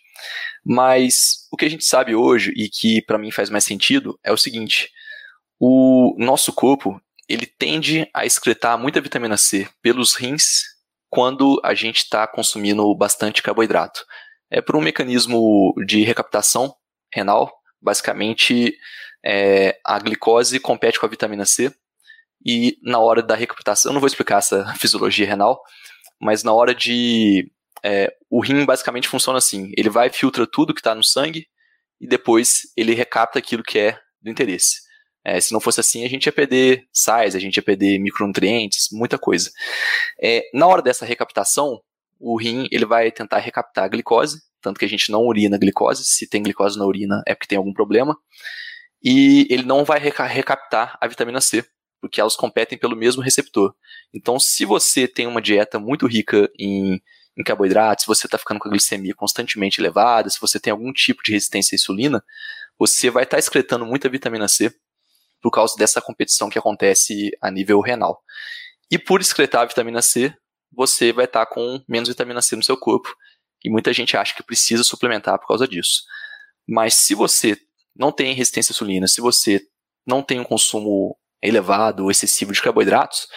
[0.63, 4.31] Mas o que a gente sabe hoje, e que para mim faz mais sentido, é
[4.31, 4.89] o seguinte:
[5.59, 7.01] o nosso corpo
[7.31, 10.63] ele tende a excretar muita vitamina C pelos rins
[11.09, 14.05] quando a gente está consumindo bastante carboidrato.
[14.49, 16.73] É por um mecanismo de recaptação
[17.13, 17.51] renal.
[17.81, 18.77] Basicamente,
[19.23, 21.73] é, a glicose compete com a vitamina C
[22.45, 25.61] e na hora da recaptação, eu não vou explicar essa fisiologia renal,
[26.19, 27.51] mas na hora de.
[27.83, 31.47] É, o rim basicamente funciona assim: ele vai filtra tudo que está no sangue
[31.99, 34.81] e depois ele recapta aquilo que é do interesse.
[35.23, 38.87] É, se não fosse assim, a gente ia perder sais, a gente ia perder micronutrientes,
[38.91, 39.51] muita coisa.
[40.21, 41.79] É, na hora dessa recaptação,
[42.19, 46.03] o rim ele vai tentar recaptar a glicose, tanto que a gente não urina glicose.
[46.05, 48.17] Se tem glicose na urina, é porque tem algum problema.
[49.03, 51.65] E ele não vai reca recaptar a vitamina C,
[51.99, 53.73] porque elas competem pelo mesmo receptor.
[54.13, 57.01] Então, se você tem uma dieta muito rica em,
[57.37, 60.93] em carboidratos, se você está ficando com a glicemia constantemente elevada, se você tem algum
[60.93, 62.23] tipo de resistência à insulina,
[62.77, 64.71] você vai estar tá excretando muita vitamina C
[65.41, 68.21] por causa dessa competição que acontece a nível renal.
[68.89, 70.33] E por excretar a vitamina C,
[70.71, 73.13] você vai estar com menos vitamina C no seu corpo.
[73.63, 76.03] E muita gente acha que precisa suplementar por causa disso.
[76.67, 77.57] Mas se você
[77.95, 79.61] não tem resistência à insulina, se você
[80.05, 83.27] não tem um consumo elevado ou excessivo de carboidratos,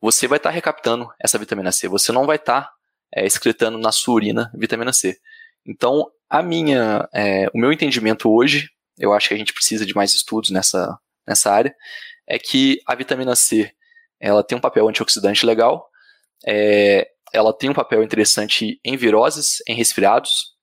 [0.00, 1.88] você vai estar recaptando essa vitamina C.
[1.88, 2.70] Você não vai estar
[3.14, 5.18] é, excretando na sua urina vitamina C.
[5.66, 9.94] Então, a minha, é, o meu entendimento hoje, eu acho que a gente precisa de
[9.94, 11.74] mais estudos nessa, nessa área,
[12.26, 13.72] é que a vitamina C
[14.20, 15.88] ela tem um papel antioxidante legal,
[16.46, 20.54] é, ela tem um papel interessante em viroses, em resfriados,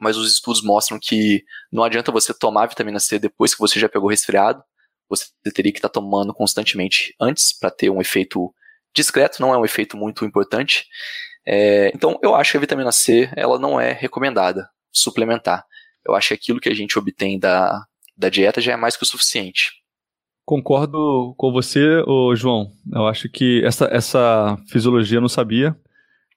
[0.00, 3.88] mas os estudos mostram que não adianta você tomar vitamina C depois que você já
[3.88, 4.62] pegou resfriado,
[5.08, 8.54] você teria que estar tá tomando constantemente antes para ter um efeito
[8.94, 10.86] discreto, não é um efeito muito importante.
[11.46, 15.64] É, então, eu acho que a vitamina C ela não é recomendada suplementar.
[16.06, 17.84] Eu acho que aquilo que a gente obtém da,
[18.16, 19.81] da dieta já é mais que o suficiente.
[20.52, 22.04] Concordo com você,
[22.36, 22.70] João.
[22.92, 25.74] Eu acho que essa, essa fisiologia eu não sabia,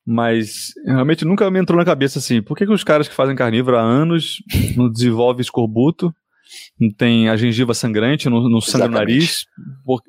[0.06, 3.36] mas realmente nunca me entrou na cabeça assim, por que, que os caras que fazem
[3.36, 4.42] carnívoro há anos
[4.78, 6.16] não desenvolvem escorbuto
[6.80, 9.48] não tem a gengiva sangrante, não, não sangra o nariz,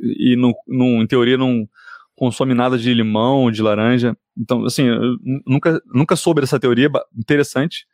[0.01, 1.69] e não, não, em teoria não
[2.15, 4.17] consome nada de limão, de laranja.
[4.39, 6.89] Então, assim, eu nunca, nunca soube dessa teoria,
[7.19, 7.89] interessante,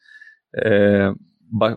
[0.55, 1.11] é,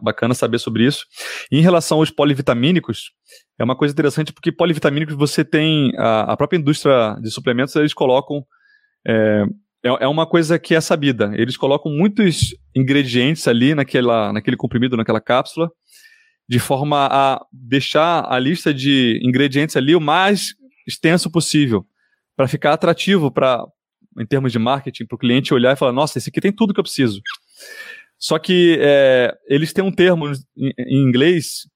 [0.02, 1.06] bacana saber sobre isso.
[1.52, 3.12] E em relação aos polivitamínicos,
[3.60, 7.94] é uma coisa interessante porque polivitamínicos você tem, a, a própria indústria de suplementos, eles
[7.94, 8.46] colocam,
[9.06, 9.44] é,
[9.84, 14.98] é, é uma coisa que é sabida, eles colocam muitos ingredientes ali naquela, naquele comprimido,
[14.98, 15.70] naquela cápsula,
[16.48, 20.54] de forma a deixar a lista de ingredientes ali o mais
[20.88, 21.86] extenso possível,
[22.36, 23.66] para ficar atrativo para
[24.18, 26.74] em termos de marketing para o cliente olhar e falar, nossa, esse aqui tem tudo
[26.74, 27.22] que eu preciso.
[28.18, 31.68] Só que é, eles têm um termo em, em, inglês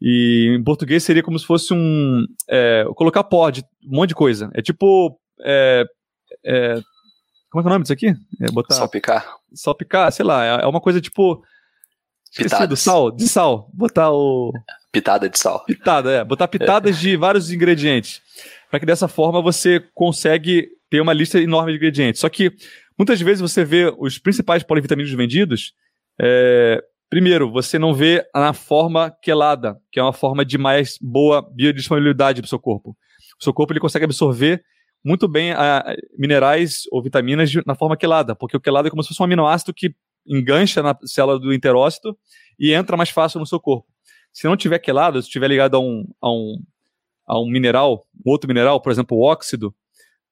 [0.00, 4.14] e em português seria como se fosse um é, colocar pó de um monte de
[4.14, 4.50] coisa.
[4.54, 5.84] É tipo é,
[6.44, 6.74] é
[7.50, 8.08] como é que é o nome disso aqui?
[8.40, 9.36] É botar salpicar.
[9.54, 11.42] Salpicar, sei lá, é, é uma coisa tipo
[12.36, 12.80] Pitadas.
[12.80, 13.70] sal, de sal.
[13.72, 14.52] Botar o.
[14.90, 15.64] Pitada de sal.
[15.64, 16.24] Pitada, é.
[16.24, 18.20] Botar pitadas de vários ingredientes.
[18.70, 22.20] Para que dessa forma você consegue ter uma lista enorme de ingredientes.
[22.20, 22.52] Só que
[22.98, 25.72] muitas vezes você vê os principais polivitamínicos vendidos.
[26.20, 31.42] É, primeiro, você não vê na forma quelada, que é uma forma de mais boa
[31.42, 32.96] biodisponibilidade para o seu corpo.
[33.40, 34.64] O seu corpo ele consegue absorver
[35.04, 39.02] muito bem a, minerais ou vitaminas de, na forma quelada, porque o quelado é como
[39.02, 39.94] se fosse um aminoácido que
[40.26, 42.16] engancha na célula do enterócito
[42.58, 43.86] e entra mais fácil no seu corpo.
[44.32, 46.62] Se não tiver quelado, se estiver ligado a um, a um,
[47.26, 49.74] a um mineral, um outro mineral, por exemplo, o óxido,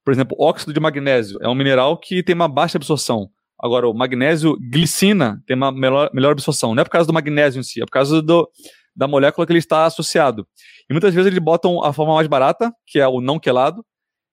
[0.03, 3.29] por exemplo, óxido de magnésio é um mineral que tem uma baixa absorção.
[3.63, 6.75] Agora, o magnésio glicina tem uma melhor, melhor absorção.
[6.75, 8.51] Não é por causa do magnésio em si, é por causa do,
[8.93, 10.45] da molécula que ele está associado.
[10.89, 13.81] E muitas vezes eles botam a forma mais barata, que é o não quelado,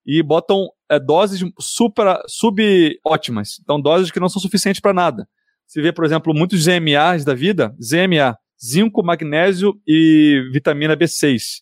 [0.05, 3.61] e botam é, doses super, subótimas.
[3.63, 5.29] Então, doses que não são suficientes para nada.
[5.65, 11.61] Você vê, por exemplo, muitos ZMAs da vida, ZMA, zinco, magnésio e vitamina B6,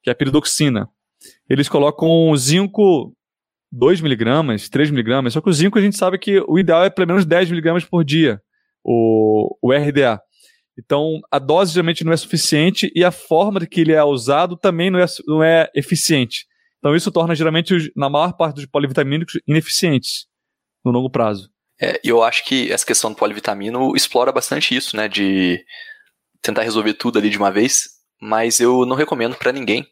[0.00, 0.88] que é a piridoxina.
[1.48, 3.12] Eles colocam zinco
[3.72, 6.90] 2 miligramas, 3 miligramas, só que o zinco a gente sabe que o ideal é
[6.90, 8.40] pelo menos 10 miligramas por dia,
[8.84, 10.20] o, o RDA.
[10.78, 14.90] Então, a dose geralmente não é suficiente e a forma que ele é usado também
[14.90, 16.46] não é, não é eficiente.
[16.78, 20.26] Então, isso torna geralmente, na maior parte dos polivitamínicos, ineficientes
[20.84, 21.50] no longo prazo.
[21.80, 25.06] É, eu acho que essa questão do polivitamino explora bastante isso, né?
[25.08, 25.62] De
[26.42, 27.88] tentar resolver tudo ali de uma vez,
[28.20, 29.86] mas eu não recomendo para ninguém,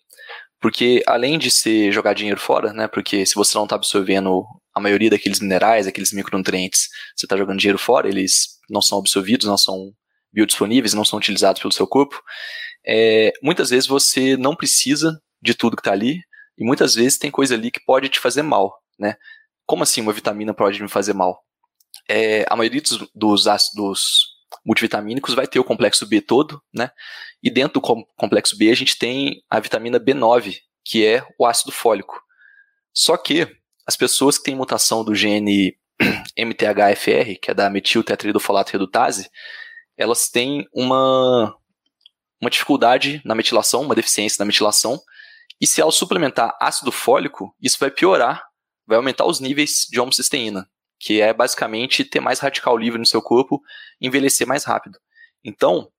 [0.60, 2.88] porque além de ser jogar dinheiro fora, né?
[2.88, 4.44] Porque se você não está absorvendo
[4.74, 9.46] a maioria daqueles minerais, aqueles micronutrientes, você está jogando dinheiro fora, eles não são absorvidos,
[9.46, 9.92] não são
[10.32, 12.20] biodisponíveis, não são utilizados pelo seu corpo.
[12.86, 16.20] É, muitas vezes você não precisa de tudo que está ali,
[16.56, 19.14] e muitas vezes tem coisa ali que pode te fazer mal, né?
[19.64, 21.40] Como assim uma vitamina pode me fazer mal?
[22.08, 26.90] É, a maioria dos, dos ácidos multivitamínicos vai ter o complexo B todo, né?
[27.42, 31.72] E dentro do complexo B a gente tem a vitamina B9, que é o ácido
[31.72, 32.20] fólico.
[32.92, 33.46] Só que
[33.86, 35.76] as pessoas que têm mutação do gene
[36.36, 39.30] MTHFR, que é da metiltetridofolato redutase,
[39.96, 41.54] elas têm uma,
[42.40, 45.00] uma dificuldade na metilação, uma deficiência na metilação,
[45.60, 48.46] e se ela suplementar ácido fólico, isso vai piorar,
[48.86, 53.22] vai aumentar os níveis de homocisteína, que é basicamente ter mais radical livre no seu
[53.22, 53.62] corpo,
[54.00, 54.98] envelhecer mais rápido.
[55.44, 55.90] Então,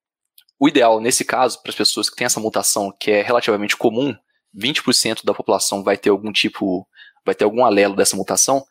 [0.59, 4.15] o ideal nesse caso, para as pessoas que têm essa mutação, que é relativamente comum,
[4.55, 6.87] 20% da população vai ter algum tipo,
[7.25, 8.65] vai ter algum alelo dessa mutação.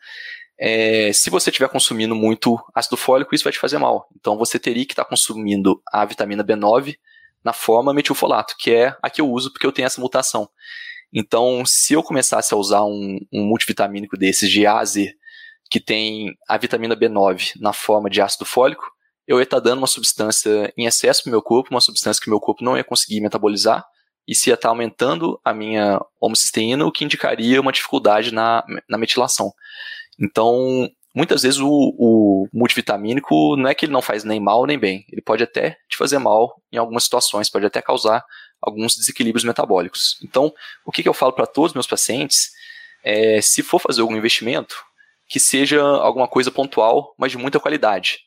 [0.61, 4.09] É, se você estiver consumindo muito ácido fólico, isso vai te fazer mal.
[4.19, 6.97] Então você teria que estar tá consumindo a vitamina B9
[7.45, 10.51] na forma metilfolato, que é a que eu uso porque eu tenho essa mutação.
[11.12, 15.14] Então, se eu começasse a usar um, um multivitamínico desses de A a Z,
[15.70, 18.90] que tem a vitamina B9 na forma de ácido fólico,
[19.26, 22.22] eu ia estar tá dando uma substância em excesso para o meu corpo, uma substância
[22.22, 23.85] que meu corpo não ia conseguir metabolizar,
[24.26, 28.64] e se ia estar tá aumentando a minha homocisteína, o que indicaria uma dificuldade na,
[28.88, 29.52] na metilação.
[30.20, 34.78] Então, muitas vezes o, o, multivitamínico não é que ele não faz nem mal nem
[34.78, 38.24] bem, ele pode até te fazer mal em algumas situações, pode até causar
[38.61, 40.18] alguns desequilíbrios metabólicos.
[40.22, 40.52] Então,
[40.85, 42.50] o que, que eu falo para todos os meus pacientes
[43.04, 44.76] é, se for fazer algum investimento,
[45.29, 48.21] que seja alguma coisa pontual, mas de muita qualidade.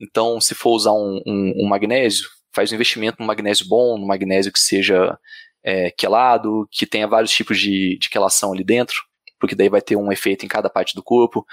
[0.00, 4.06] Então, se for usar um, um, um magnésio, faz um investimento num magnésio bom, num
[4.06, 5.18] magnésio que seja
[5.62, 9.02] é, quelado, que tenha vários tipos de, de quelação ali dentro,
[9.38, 11.44] porque daí vai ter um efeito em cada parte do corpo.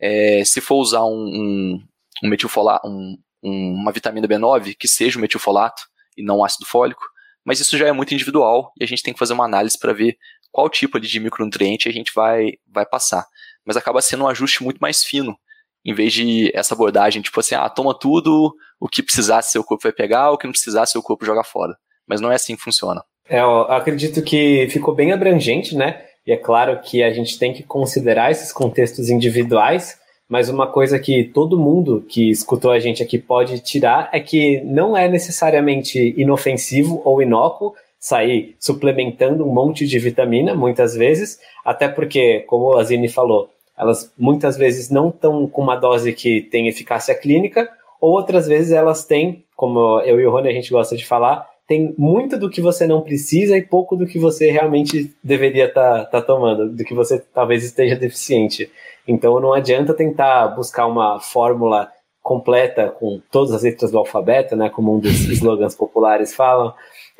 [0.00, 1.84] É, se for usar um, um,
[2.24, 5.82] um metilfolato, um, uma vitamina B9, que seja o metilfolato
[6.16, 7.02] e não ácido fólico,
[7.44, 9.92] mas isso já é muito individual e a gente tem que fazer uma análise para
[9.92, 10.16] ver
[10.50, 13.26] qual tipo de micronutriente a gente vai, vai passar.
[13.66, 15.36] Mas acaba sendo um ajuste muito mais fino,
[15.84, 19.82] em vez de essa abordagem tipo assim, ah, toma tudo, o que precisar seu corpo
[19.84, 21.76] vai pegar, o que não precisar seu corpo joga fora.
[22.06, 23.02] Mas não é assim que funciona.
[23.28, 26.04] É, eu acredito que ficou bem abrangente, né?
[26.26, 29.98] E é claro que a gente tem que considerar esses contextos individuais,
[30.28, 34.60] mas uma coisa que todo mundo que escutou a gente aqui pode tirar é que
[34.62, 41.88] não é necessariamente inofensivo ou inócuo sair suplementando um monte de vitamina, muitas vezes, até
[41.88, 46.68] porque, como a Zine falou, elas muitas vezes não estão com uma dose que tem
[46.68, 47.68] eficácia clínica,
[48.00, 51.48] ou outras vezes elas têm, como eu e o Rony a gente gosta de falar,
[51.66, 56.04] tem muito do que você não precisa e pouco do que você realmente deveria estar
[56.04, 58.70] tá, tá tomando, do que você talvez esteja deficiente.
[59.06, 61.90] Então não adianta tentar buscar uma fórmula
[62.22, 66.72] completa com todas as letras do alfabeto, né, como um dos slogans populares falam,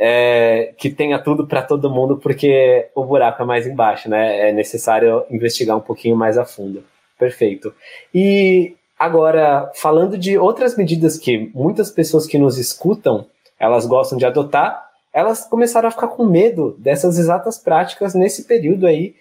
[0.04, 4.48] é, que tenha tudo para todo mundo, porque o buraco é mais embaixo, né?
[4.48, 6.82] É necessário investigar um pouquinho mais a fundo.
[7.16, 7.72] Perfeito.
[8.12, 13.26] E agora, falando de outras medidas que muitas pessoas que nos escutam
[13.60, 18.88] elas gostam de adotar, elas começaram a ficar com medo dessas exatas práticas nesse período
[18.88, 19.14] aí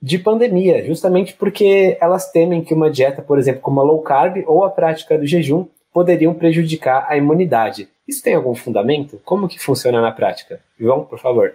[0.00, 4.44] de pandemia, justamente porque elas temem que uma dieta, por exemplo, como a low carb
[4.46, 7.88] ou a prática do jejum, poderiam prejudicar a imunidade.
[8.06, 9.20] Isso tem algum fundamento?
[9.24, 10.62] Como que funciona na prática?
[10.78, 11.54] João, por favor.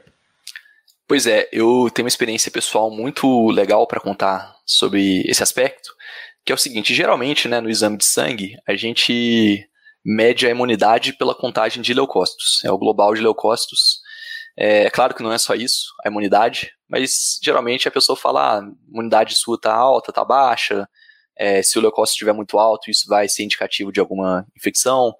[1.08, 5.90] Pois é, eu tenho uma experiência pessoal muito legal para contar sobre esse aspecto,
[6.46, 9.68] que é o seguinte, geralmente, né, no exame de sangue, a gente
[10.04, 12.64] mede a imunidade pela contagem de leucócitos.
[12.64, 14.00] É o global de leucócitos.
[14.58, 18.58] É, é claro que não é só isso, a imunidade, mas geralmente a pessoa fala,
[18.58, 20.88] ah, a imunidade sua está alta, está baixa,
[21.40, 25.14] é, se o leucócito estiver muito alto, isso vai ser indicativo de alguma infecção.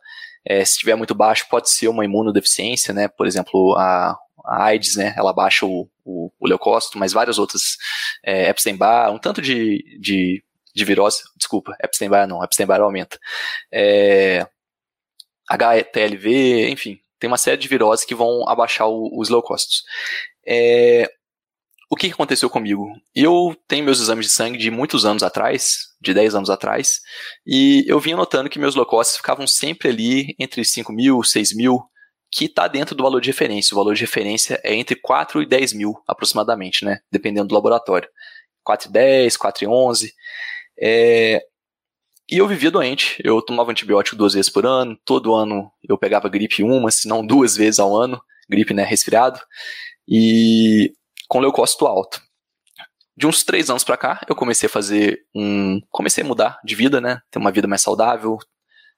[0.50, 3.08] É, se estiver muito baixo, pode ser uma imunodeficiência, né?
[3.08, 5.14] Por exemplo, a, a AIDS, né?
[5.16, 7.78] Ela baixa o, o, o leucócito, mas várias outras,
[8.24, 13.20] é, Epstein-Barr, um tanto de, de, de virose, desculpa, Epstein-Barr não, Epstein-Barr aumenta.
[13.72, 14.48] É,
[15.48, 19.84] HTLV, enfim, tem uma série de viroses que vão abaixar o, os leucócitos.
[20.48, 21.08] É,
[21.90, 22.88] o que aconteceu comigo?
[23.16, 27.00] Eu tenho meus exames de sangue de muitos anos atrás, de 10 anos atrás,
[27.46, 31.82] e eu vinha notando que meus leucócitos ficavam sempre ali entre 5 mil, 6 mil,
[32.32, 33.74] que está dentro do valor de referência.
[33.74, 37.00] O valor de referência é entre 4 e 10 mil, aproximadamente, né?
[37.12, 38.08] Dependendo do laboratório.
[38.64, 40.14] 4 e 10, 4 e 11.
[40.80, 41.42] É,
[42.32, 43.20] e eu vivia doente.
[43.24, 44.96] Eu tomava antibiótico duas vezes por ano.
[45.04, 48.22] Todo ano eu pegava gripe uma, se não duas vezes ao ano.
[48.48, 48.84] Gripe, né?
[48.84, 49.40] Resfriado.
[50.08, 50.94] E
[51.30, 52.22] com leucócito alto.
[53.16, 55.80] De uns três anos para cá, eu comecei a fazer um.
[55.90, 57.22] Comecei a mudar de vida, né?
[57.30, 58.38] Ter uma vida mais saudável,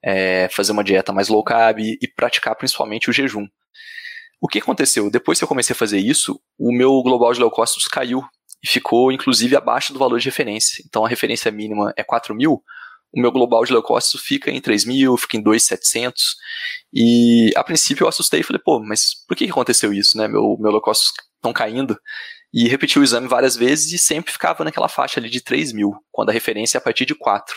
[0.03, 3.47] é, fazer uma dieta mais low carb e praticar principalmente o jejum.
[4.39, 5.11] O que aconteceu?
[5.11, 8.23] Depois que eu comecei a fazer isso, o meu global de leucócitos caiu
[8.63, 10.83] e ficou, inclusive, abaixo do valor de referência.
[10.87, 12.63] Então, a referência mínima é 4 mil,
[13.13, 16.35] o meu global de leucócitos fica em 3 mil, fica em 2,700.
[16.93, 20.27] E, a princípio, eu assustei e falei, pô, mas por que aconteceu isso, né?
[20.27, 21.97] Meu, meu leucócitos estão caindo.
[22.53, 25.93] E repeti o exame várias vezes e sempre ficava naquela faixa ali de 3 mil,
[26.11, 27.55] quando a referência é a partir de 4.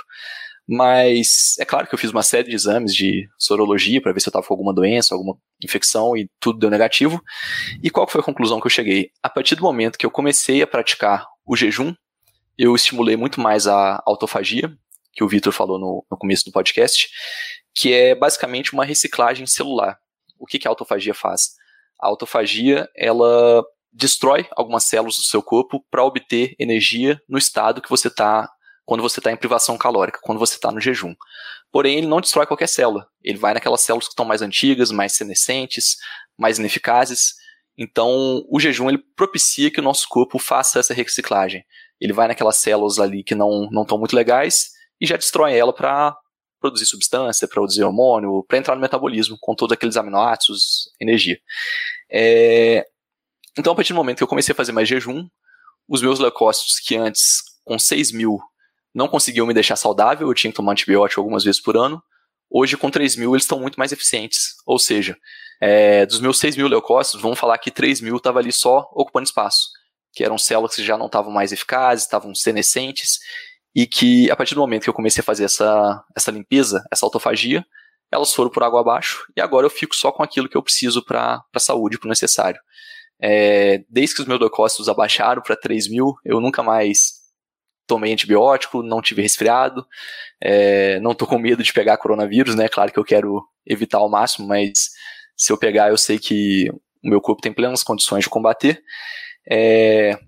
[0.66, 4.28] Mas é claro que eu fiz uma série de exames de sorologia para ver se
[4.28, 7.20] eu estava com alguma doença, alguma infecção e tudo deu negativo.
[7.82, 9.10] E qual foi a conclusão que eu cheguei?
[9.22, 11.94] A partir do momento que eu comecei a praticar o jejum,
[12.56, 14.72] eu estimulei muito mais a autofagia,
[15.14, 17.08] que o Vitor falou no, no, começo do podcast,
[17.74, 19.98] que é basicamente uma reciclagem celular.
[20.38, 21.54] O que, que a autofagia faz?
[22.00, 27.88] A autofagia, ela destrói algumas células do seu corpo para obter energia no estado que
[27.88, 28.50] você está
[28.84, 31.14] quando você está em privação calórica, quando você está no jejum.
[31.72, 33.06] Porém, ele não destrói qualquer célula.
[33.22, 35.96] Ele vai naquelas células que estão mais antigas, mais senescentes,
[36.36, 37.34] mais ineficazes.
[37.78, 41.64] Então, o jejum ele propicia que o nosso corpo faça essa reciclagem.
[41.98, 44.73] Ele vai naquelas células ali que não não estão muito legais
[45.04, 46.16] e já destrói ela para
[46.58, 51.38] produzir substância, para produzir hormônio, para entrar no metabolismo com todos aqueles aminoácidos, energia.
[52.10, 52.86] É...
[53.56, 55.28] Então, a partir do momento que eu comecei a fazer mais jejum,
[55.86, 58.40] os meus leucócitos que antes com 6 mil
[58.94, 62.02] não conseguiam me deixar saudável, eu tinha que tomar antibiótico algumas vezes por ano.
[62.50, 64.54] Hoje, com 3 mil, eles estão muito mais eficientes.
[64.64, 65.16] Ou seja,
[65.60, 69.26] é, dos meus 6 mil leucócitos, vamos falar que 3 mil estava ali só ocupando
[69.26, 69.68] espaço,
[70.12, 73.18] que eram células que já não estavam mais eficazes, estavam senescentes,
[73.74, 77.04] e que a partir do momento que eu comecei a fazer essa, essa limpeza, essa
[77.04, 77.64] autofagia,
[78.10, 81.04] elas foram por água abaixo, e agora eu fico só com aquilo que eu preciso
[81.04, 82.60] para a saúde, para o necessário.
[83.20, 87.24] É, desde que os meus leucócitos abaixaram para 3 mil, eu nunca mais
[87.86, 89.86] tomei antibiótico, não tive resfriado,
[90.40, 92.68] é, não tô com medo de pegar coronavírus, né?
[92.68, 94.90] Claro que eu quero evitar ao máximo, mas
[95.36, 96.70] se eu pegar, eu sei que
[97.02, 98.82] o meu corpo tem plenas condições de combater.
[99.50, 100.18] É,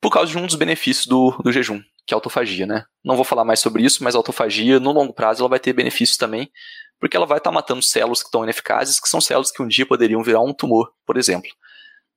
[0.00, 2.86] por causa de um dos benefícios do, do jejum, que é a autofagia, né?
[3.04, 5.74] Não vou falar mais sobre isso, mas a autofagia, no longo prazo, ela vai ter
[5.74, 6.50] benefícios também,
[6.98, 9.68] porque ela vai estar tá matando células que estão ineficazes, que são células que um
[9.68, 11.50] dia poderiam virar um tumor, por exemplo.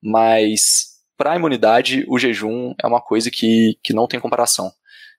[0.01, 4.71] Mas para a imunidade, o jejum é uma coisa que, que não tem comparação.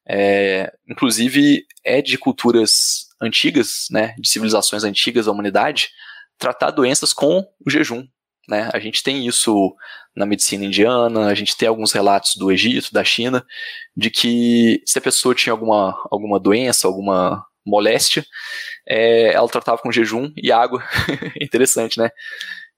[0.09, 5.91] É, inclusive, é de culturas antigas, né, de civilizações antigas da humanidade,
[6.39, 8.07] tratar doenças com o jejum.
[8.49, 8.69] Né?
[8.73, 9.75] A gente tem isso
[10.15, 13.45] na medicina indiana, a gente tem alguns relatos do Egito, da China,
[13.97, 18.25] de que se a pessoa tinha alguma, alguma doença, alguma moléstia,
[18.87, 20.83] é, ela tratava com jejum e água.
[21.41, 22.11] Interessante, né?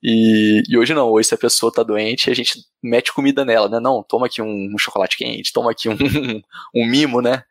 [0.03, 3.71] E, e, hoje não, hoje se a pessoa tá doente, a gente mete comida nela,
[3.71, 3.81] né?
[3.81, 5.97] Não, toma aqui um, um chocolate quente, toma aqui um,
[6.77, 7.43] um, mimo, né?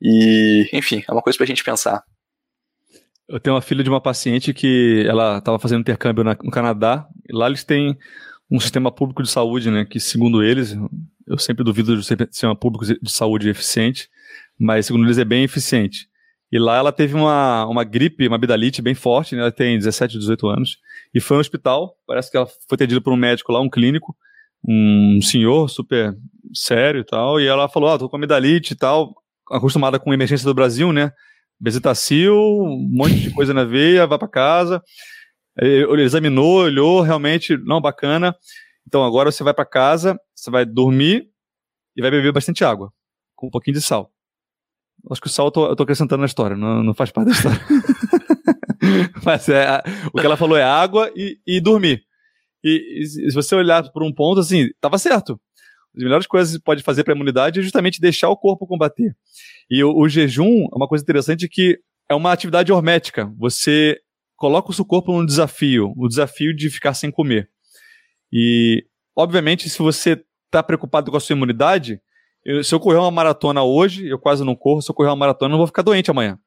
[0.00, 2.04] E, enfim, é uma coisa pra gente pensar.
[3.28, 7.06] Eu tenho uma filha de uma paciente que ela estava fazendo intercâmbio na, no Canadá,
[7.30, 7.96] lá eles têm
[8.50, 9.84] um sistema público de saúde, né?
[9.84, 10.76] Que segundo eles,
[11.26, 14.08] eu sempre duvido de um sistema público de saúde eficiente,
[14.58, 16.08] mas segundo eles é bem eficiente.
[16.50, 19.42] E lá ela teve uma, uma gripe, uma bidalite bem forte, né?
[19.42, 20.78] ela tem 17, 18 anos,
[21.12, 24.16] e foi no hospital, parece que ela foi atendida por um médico lá, um clínico,
[24.66, 26.16] um senhor super
[26.54, 29.14] sério e tal, e ela falou, ah, tô com amidalite e tal,
[29.50, 31.10] acostumada com emergência do Brasil, né,
[31.58, 34.82] bezetacil, um monte de coisa na veia, vai para casa,
[35.58, 38.34] ele examinou, olhou, realmente, não, bacana,
[38.86, 41.28] então agora você vai para casa, você vai dormir
[41.96, 42.92] e vai beber bastante água,
[43.34, 44.10] com um pouquinho de sal.
[45.10, 47.28] Acho que o sal eu tô, eu tô acrescentando na história, não, não faz parte
[47.28, 47.60] da história.
[49.24, 49.82] Mas é,
[50.12, 52.02] o que ela falou é água e, e dormir.
[52.62, 55.40] E, e, se você olhar por um ponto, assim, tava certo.
[55.96, 59.16] As melhores coisas que pode fazer para a imunidade é justamente deixar o corpo combater.
[59.70, 63.32] E o, o, jejum é uma coisa interessante que é uma atividade hormética.
[63.38, 63.98] Você
[64.36, 67.48] coloca o seu corpo num desafio, o desafio de ficar sem comer.
[68.30, 68.84] E,
[69.16, 72.00] obviamente, se você está preocupado com a sua imunidade,
[72.44, 75.16] eu, se eu correr uma maratona hoje, eu quase não corro, se eu correr uma
[75.16, 76.38] maratona, eu não vou ficar doente amanhã.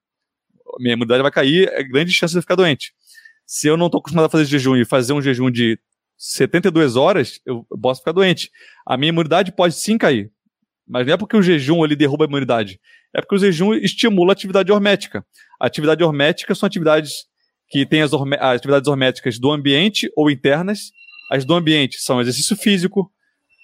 [0.80, 2.94] Minha imunidade vai cair, é grande chance de eu ficar doente.
[3.46, 5.80] Se eu não estou acostumado a fazer jejum e fazer um jejum de
[6.20, 8.52] 72 horas, eu posso ficar doente.
[8.86, 10.32] A minha imunidade pode sim cair.
[10.88, 12.80] Mas não é porque o jejum ele derruba a imunidade.
[13.16, 15.26] É porque o jejum estimula a atividade hormética.
[15.60, 17.26] A atividade hormética são atividades
[17.70, 20.92] que têm as, as atividades horméticas do ambiente ou internas.
[21.32, 23.12] As do ambiente são exercício físico.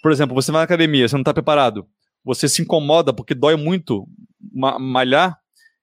[0.01, 1.87] Por exemplo, você vai na academia, você não está preparado
[2.25, 4.07] você se incomoda porque dói muito
[4.51, 5.37] ma malhar,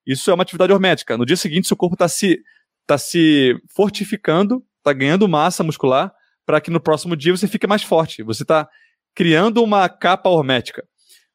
[0.05, 1.16] isso é uma atividade hormética.
[1.16, 2.43] No dia seguinte, seu corpo está se,
[2.85, 6.12] tá se fortificando, está ganhando massa muscular,
[6.53, 8.22] para que no próximo dia você fique mais forte.
[8.22, 8.68] Você está
[9.14, 10.84] criando uma capa hormética.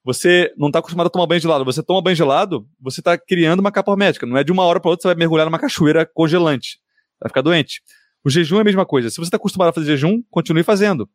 [0.04, 1.66] Você não está acostumado a tomar banho gelado.
[1.66, 4.28] Você toma banho gelado, você está criando uma capa hormética.
[4.28, 6.78] Não é de uma hora para outra você vai mergulhar numa cachoeira congelante.
[7.20, 7.82] Vai ficar doente.
[8.24, 9.10] O jejum é a mesma coisa.
[9.10, 11.10] Se você está acostumado a fazer jejum, continue fazendo.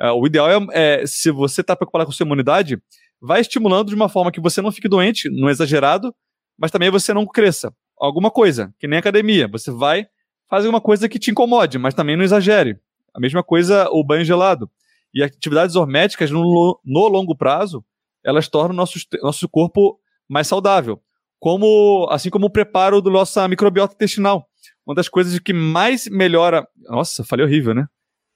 [0.00, 2.82] Uh, o ideal é, é se você está preocupado com sua imunidade,
[3.22, 6.12] vai estimulando de uma forma que você não fique doente, não é exagerado,
[6.58, 7.72] mas também você não cresça.
[7.96, 9.46] Alguma coisa, que nem academia.
[9.46, 10.04] Você vai,
[10.50, 12.80] faz alguma coisa que te incomode, mas também não exagere.
[13.16, 14.70] A mesma coisa o banho gelado.
[15.14, 17.82] E atividades horméticas no, no longo prazo,
[18.22, 19.98] elas tornam nosso, nosso corpo
[20.28, 21.00] mais saudável.
[21.38, 24.46] Como, assim como o preparo do nossa microbiota intestinal.
[24.86, 26.66] Uma das coisas que mais melhora.
[26.88, 27.86] Nossa, falei horrível, né?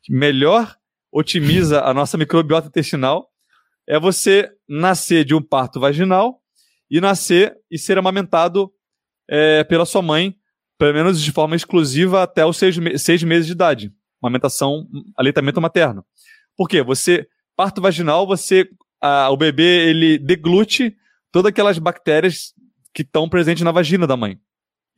[0.03, 0.75] Que melhor
[1.13, 3.29] otimiza a nossa microbiota intestinal
[3.87, 6.41] é você nascer de um parto vaginal
[6.91, 8.73] e nascer e ser amamentado
[9.29, 10.35] é, pela sua mãe,
[10.79, 13.93] pelo menos de forma exclusiva até os seis, seis meses de idade.
[14.23, 16.05] Amamentação, aleitamento materno.
[16.57, 16.83] Por quê?
[16.83, 18.69] Você, parto vaginal, você,
[19.01, 20.97] a, o bebê, ele deglute
[21.33, 22.53] todas aquelas bactérias
[22.93, 24.39] que estão presentes na vagina da mãe.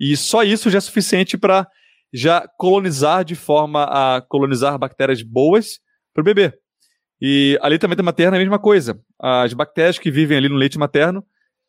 [0.00, 1.66] E só isso já é suficiente para
[2.12, 5.78] já colonizar de forma a colonizar bactérias boas
[6.12, 6.52] para o bebê.
[7.20, 9.00] E aleitamento materno é a mesma coisa.
[9.20, 11.24] As bactérias que vivem ali no leite materno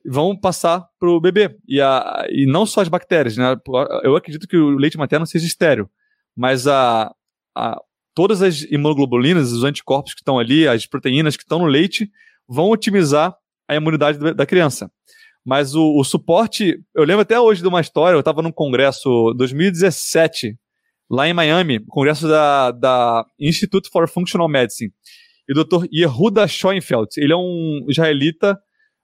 [0.06, 1.56] vão passar para o bebê.
[1.68, 3.56] E, a, e não só as bactérias, né?
[4.04, 5.89] Eu acredito que o leite materno seja estéreo,
[6.36, 7.14] mas a,
[7.56, 7.80] a,
[8.16, 12.10] todas as imunoglobulinas, os anticorpos que estão ali, as proteínas que estão no leite,
[12.47, 13.36] vão otimizar
[13.68, 14.91] a imunidade da criança.
[15.45, 19.34] Mas o, o suporte, eu lembro até hoje de uma história, eu estava num congresso
[19.38, 20.58] 2017,
[21.10, 24.91] lá em Miami, congresso da, da Institute for Functional Medicine.
[25.47, 25.86] E o Dr.
[25.93, 28.58] Yehuda Schoenfeld, ele é um israelita,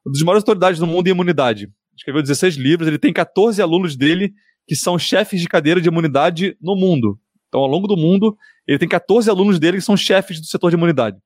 [0.06, 1.70] uma das maiores autoridades do mundo em imunidade.
[1.97, 4.34] Escreveu 16 livros, ele tem 14 alunos dele
[4.66, 7.20] que são chefes de cadeira de imunidade no mundo.
[7.50, 10.70] Então, ao longo do mundo, ele tem 14 alunos dele que são chefes do setor
[10.70, 11.18] de imunidade.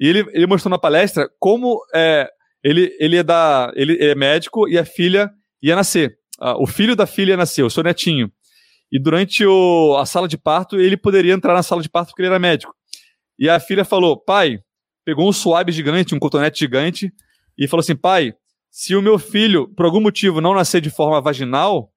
[0.00, 2.28] E ele, ele mostrou na palestra como é,
[2.64, 5.30] ele, ele, é da, ele é médico e a filha
[5.62, 6.18] ia nascer.
[6.40, 8.32] Ah, o filho da filha ia nascer, o seu netinho.
[8.90, 12.22] E durante o, a sala de parto, ele poderia entrar na sala de parto porque
[12.22, 12.74] ele era médico.
[13.38, 14.58] E a filha falou: pai,
[15.04, 17.12] pegou um suave gigante, um cotonete gigante,
[17.56, 18.34] e falou assim: pai,
[18.70, 21.92] se o meu filho, por algum motivo, não nascer de forma vaginal,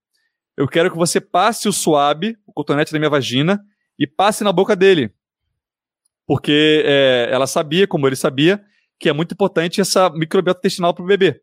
[0.57, 3.59] eu quero que você passe o suave, o cotonete da minha vagina,
[3.97, 5.11] e passe na boca dele.
[6.25, 8.63] Porque é, ela sabia, como ele sabia,
[8.99, 11.41] que é muito importante essa microbiota intestinal para o bebê.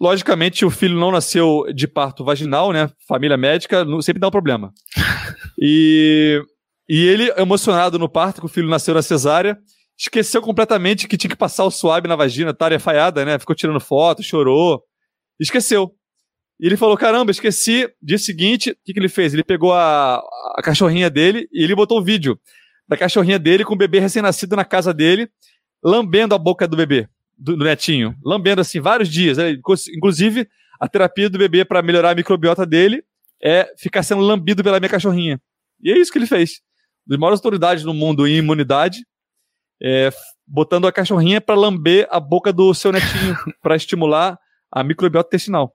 [0.00, 2.90] Logicamente, o filho não nasceu de parto vaginal, né?
[3.06, 4.72] Família médica sempre dá um problema.
[5.56, 6.42] E,
[6.88, 9.56] e ele, emocionado no parto, que o filho nasceu na cesárea,
[9.96, 13.38] esqueceu completamente que tinha que passar o suave na vagina, tarefaiada, né?
[13.38, 14.82] Ficou tirando foto, chorou.
[15.38, 15.94] Esqueceu.
[16.60, 17.88] E ele falou: caramba, esqueci.
[18.02, 19.34] Dia seguinte, o que, que ele fez?
[19.34, 20.16] Ele pegou a,
[20.56, 22.38] a cachorrinha dele e ele botou o um vídeo
[22.86, 25.28] da cachorrinha dele com o bebê recém-nascido na casa dele
[25.84, 28.16] lambendo a boca do bebê, do, do netinho.
[28.24, 29.36] Lambendo assim, vários dias.
[29.36, 29.50] Né?
[29.94, 30.48] Inclusive,
[30.80, 33.04] a terapia do bebê para melhorar a microbiota dele
[33.42, 35.40] é ficar sendo lambido pela minha cachorrinha.
[35.82, 36.62] E é isso que ele fez.
[37.06, 39.04] Das maiores autoridades no mundo em imunidade,
[39.82, 40.10] é,
[40.46, 44.38] botando a cachorrinha para lamber a boca do seu netinho, para estimular
[44.72, 45.74] a microbiota intestinal.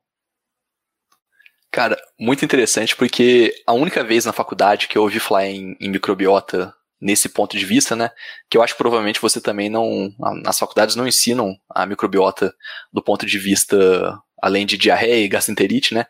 [1.71, 5.89] Cara, muito interessante, porque a única vez na faculdade que eu ouvi falar em, em
[5.89, 8.09] microbiota nesse ponto de vista, né?
[8.49, 10.11] Que eu acho que provavelmente você também não.
[10.45, 12.53] As faculdades não ensinam a microbiota
[12.91, 16.05] do ponto de vista além de diarreia e gastroenterite, né?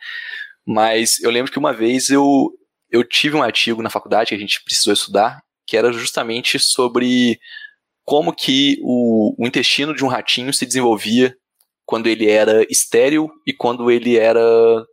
[0.65, 2.51] Mas eu lembro que uma vez eu,
[2.89, 7.39] eu tive um artigo na faculdade que a gente precisou estudar, que era justamente sobre
[8.05, 11.35] como que o, o intestino de um ratinho se desenvolvia
[11.89, 14.39] quando ele era estéril e quando ele era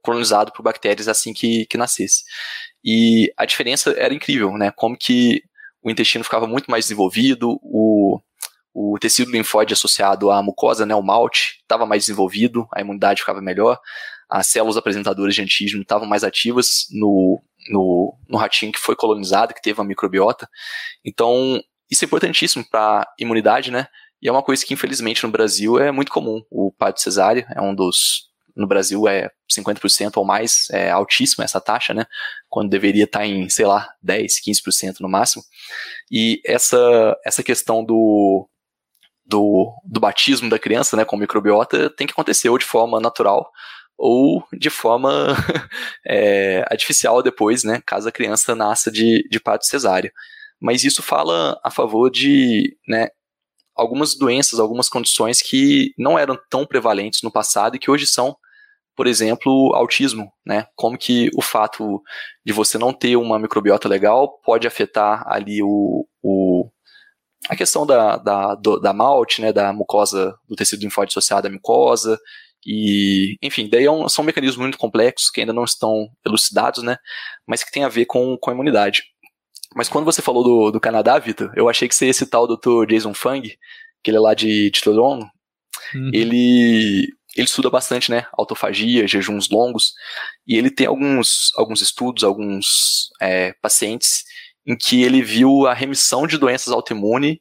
[0.03, 2.25] colonizado por bactérias assim que, que nascesse.
[2.83, 4.73] E a diferença era incrível, né?
[4.75, 5.43] Como que
[5.83, 8.19] o intestino ficava muito mais desenvolvido, o,
[8.73, 13.43] o tecido linfóide associado à mucosa, né, o malte, estava mais desenvolvido, a imunidade ficava
[13.43, 13.79] melhor,
[14.27, 17.39] as células apresentadoras de antígeno estavam mais ativas no,
[17.69, 20.49] no, no ratinho que foi colonizado, que teve uma microbiota.
[21.05, 23.87] Então, isso é importantíssimo para a imunidade, né?
[24.21, 26.43] E é uma coisa que, infelizmente, no Brasil é muito comum.
[26.51, 31.61] O parto cesárea é um dos no Brasil é 50% ou mais, é altíssima essa
[31.61, 32.07] taxa, né?
[32.49, 35.43] Quando deveria estar em, sei lá, 10, 15% no máximo.
[36.11, 38.49] E essa, essa questão do,
[39.27, 43.51] do, do batismo da criança, né, com microbiota, tem que acontecer ou de forma natural
[43.99, 45.35] ou de forma
[46.07, 50.13] é, artificial depois, né, caso a criança nasça de, de parto cesáreo.
[50.61, 53.09] Mas isso fala a favor de, né,
[53.77, 58.37] algumas doenças, algumas condições que não eram tão prevalentes no passado e que hoje são
[58.97, 60.67] por exemplo, autismo, né?
[60.75, 62.03] Como que o fato
[62.45, 66.71] de você não ter uma microbiota legal pode afetar ali o, o
[67.49, 71.51] a questão da, da, do, da malte, né, da mucosa, do tecido linfóide associado à
[71.51, 72.19] mucosa,
[72.65, 76.97] e, enfim, daí é um, são mecanismos muito complexos que ainda não estão elucidados, né,
[77.47, 79.05] mas que tem a ver com, com a imunidade.
[79.75, 82.47] Mas quando você falou do, do Canadá, Vitor, eu achei que você ia citar o
[82.47, 82.87] Dr.
[82.89, 83.43] Jason Fung,
[84.03, 85.27] que ele é lá de, Toronto.
[85.95, 86.11] Uhum.
[86.13, 88.27] Ele, ele estuda bastante, né?
[88.33, 89.93] Autofagia, jejuns longos.
[90.47, 94.25] E ele tem alguns, alguns estudos, alguns é, pacientes
[94.67, 97.37] em que ele viu a remissão de doenças autoimunes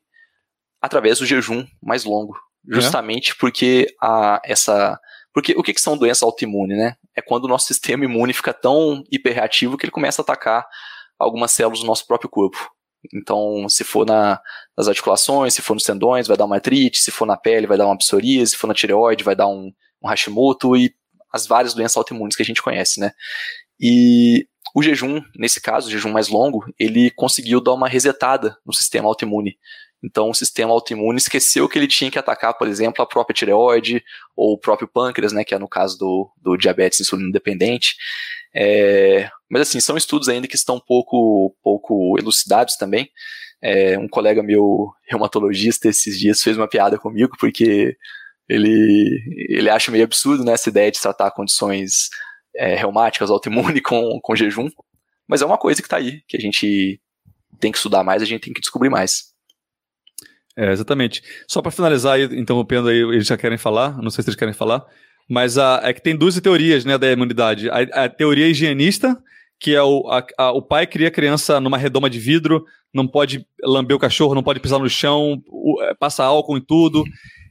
[0.82, 2.36] através do jejum mais longo.
[2.70, 2.76] É?
[2.76, 3.36] Justamente é.
[3.40, 5.00] porque a, essa.
[5.34, 6.96] Porque o que, que são doenças autoimunes, né?
[7.16, 10.66] É quando o nosso sistema imune fica tão hiperreativo que ele começa a atacar
[11.18, 12.58] algumas células do nosso próprio corpo.
[13.14, 14.40] Então, se for na,
[14.78, 17.78] nas articulações, se for nos tendões, vai dar uma artrite, se for na pele, vai
[17.78, 20.94] dar uma psoríase, se for na tireoide, vai dar um, um Hashimoto e
[21.32, 23.12] as várias doenças autoimunes que a gente conhece, né?
[23.80, 28.74] E o jejum, nesse caso, o jejum mais longo, ele conseguiu dar uma resetada no
[28.74, 29.58] sistema autoimune.
[30.04, 34.04] Então, o sistema autoimune esqueceu que ele tinha que atacar, por exemplo, a própria tireoide
[34.36, 37.96] ou o próprio pâncreas, né, que é no caso do, do diabetes insulino dependente.
[38.56, 43.10] É, mas, assim, são estudos ainda que estão pouco, pouco elucidados também.
[43.62, 47.96] É, um colega meu, reumatologista, esses dias fez uma piada comigo, porque
[48.48, 52.10] ele, ele acha meio absurdo né, essa ideia de tratar condições
[52.56, 54.70] é, reumáticas, autoimune com, com jejum.
[55.28, 57.02] Mas é uma coisa que está aí, que a gente
[57.60, 59.34] tem que estudar mais, a gente tem que descobrir mais.
[60.58, 61.22] É, exatamente.
[61.48, 64.86] Só para finalizar, interrompendo aí, eles já querem falar, não sei se eles querem falar,
[65.30, 67.70] mas a, é que tem duas teorias né, da imunidade.
[67.70, 69.18] A, a teoria higienista,
[69.60, 73.08] que é o, a, a, o pai cria a criança numa redoma de vidro, não
[73.08, 77.04] pode lamber o cachorro, não pode pisar no chão, o, é, passa álcool em tudo.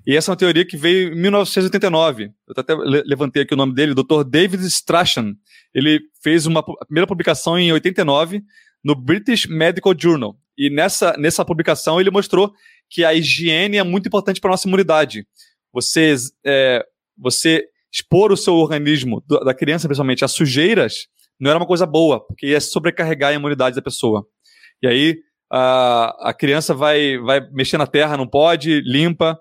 [0.07, 2.25] E essa é uma teoria que veio em 1989.
[2.25, 4.23] Eu até levantei aqui o nome dele, Dr.
[4.27, 5.35] David Strachan.
[5.75, 8.43] Ele fez uma a primeira publicação em 89
[8.85, 10.37] no British Medical Journal.
[10.57, 12.53] E nessa, nessa publicação ele mostrou
[12.89, 15.27] que a higiene é muito importante para a nossa imunidade.
[15.73, 16.15] Você,
[16.45, 21.07] é, você expor o seu organismo, da criança principalmente, a sujeiras,
[21.39, 24.27] não era uma coisa boa, porque ia sobrecarregar a imunidade da pessoa.
[24.83, 25.17] E aí
[25.51, 29.39] a, a criança vai, vai mexer na terra, não pode, limpa.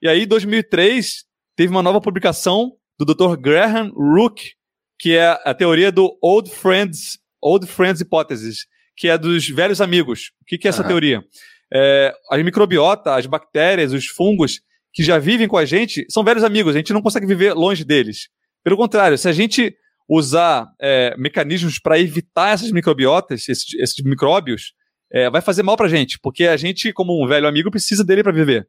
[0.00, 1.24] E aí, em 2003,
[1.56, 3.36] teve uma nova publicação do Dr.
[3.36, 4.52] Graham Rook,
[4.98, 8.66] que é a teoria do Old Friends, Old Friends Hypothesis,
[8.96, 10.30] que é dos velhos amigos.
[10.40, 10.88] O que, que é essa uhum.
[10.88, 11.24] teoria?
[11.72, 14.60] É, as microbiota, as bactérias, os fungos
[14.96, 17.84] que já vivem com a gente são velhos amigos, a gente não consegue viver longe
[17.84, 18.30] deles.
[18.64, 19.76] Pelo contrário, se a gente
[20.08, 24.72] usar é, mecanismos para evitar essas microbiotas, esses, esses micróbios,
[25.12, 28.02] é, vai fazer mal para a gente, porque a gente, como um velho amigo, precisa
[28.02, 28.66] dele para viver.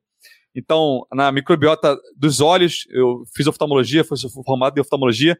[0.54, 5.38] Então, na microbiota dos olhos, eu fiz oftalmologia, fui formado em oftalmologia,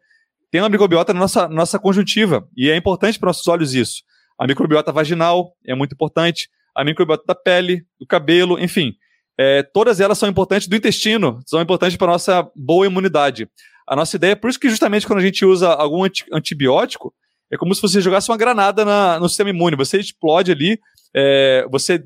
[0.50, 4.04] tem uma microbiota na nossa, nossa conjuntiva, e é importante para nossos olhos isso.
[4.40, 8.94] A microbiota vaginal é muito importante, a microbiota da pele, do cabelo, enfim.
[9.40, 13.48] É, todas elas são importantes do intestino, são importantes para a nossa boa imunidade.
[13.88, 17.14] A nossa ideia, por isso que justamente quando a gente usa algum antibiótico,
[17.52, 19.78] é como se você jogasse uma granada na, no sistema imune.
[19.78, 20.80] Você explode ali,
[21.14, 22.04] é, você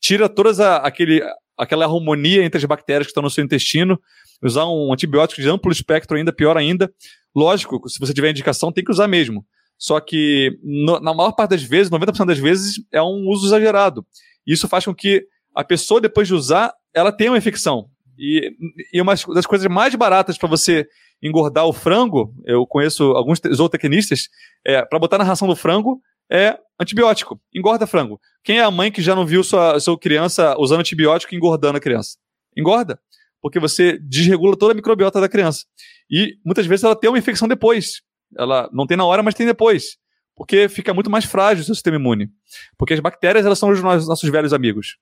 [0.00, 1.22] tira todas aquele,
[1.56, 3.98] aquela harmonia entre as bactérias que estão no seu intestino.
[4.42, 6.92] Usar um antibiótico de amplo espectro ainda, pior ainda.
[7.34, 9.46] Lógico, se você tiver indicação, tem que usar mesmo.
[9.78, 14.06] Só que, no, na maior parte das vezes, 90% das vezes, é um uso exagerado.
[14.46, 15.24] Isso faz com que
[15.54, 17.88] a pessoa, depois de usar, ela tenha uma infecção.
[18.18, 18.52] E,
[18.92, 20.86] e uma das coisas mais baratas para você
[21.22, 24.28] engordar o frango, eu conheço alguns zootecnistas,
[24.64, 26.00] é, para botar na ração do frango
[26.30, 27.40] é antibiótico.
[27.54, 28.20] Engorda frango.
[28.42, 31.76] Quem é a mãe que já não viu sua, sua criança usando antibiótico e engordando
[31.76, 32.16] a criança?
[32.56, 32.98] Engorda.
[33.40, 35.64] Porque você desregula toda a microbiota da criança.
[36.10, 38.02] E muitas vezes ela tem uma infecção depois.
[38.36, 39.98] Ela não tem na hora, mas tem depois.
[40.34, 42.30] Porque fica muito mais frágil o seu sistema imune.
[42.78, 44.96] Porque as bactérias, elas são os nossos velhos amigos.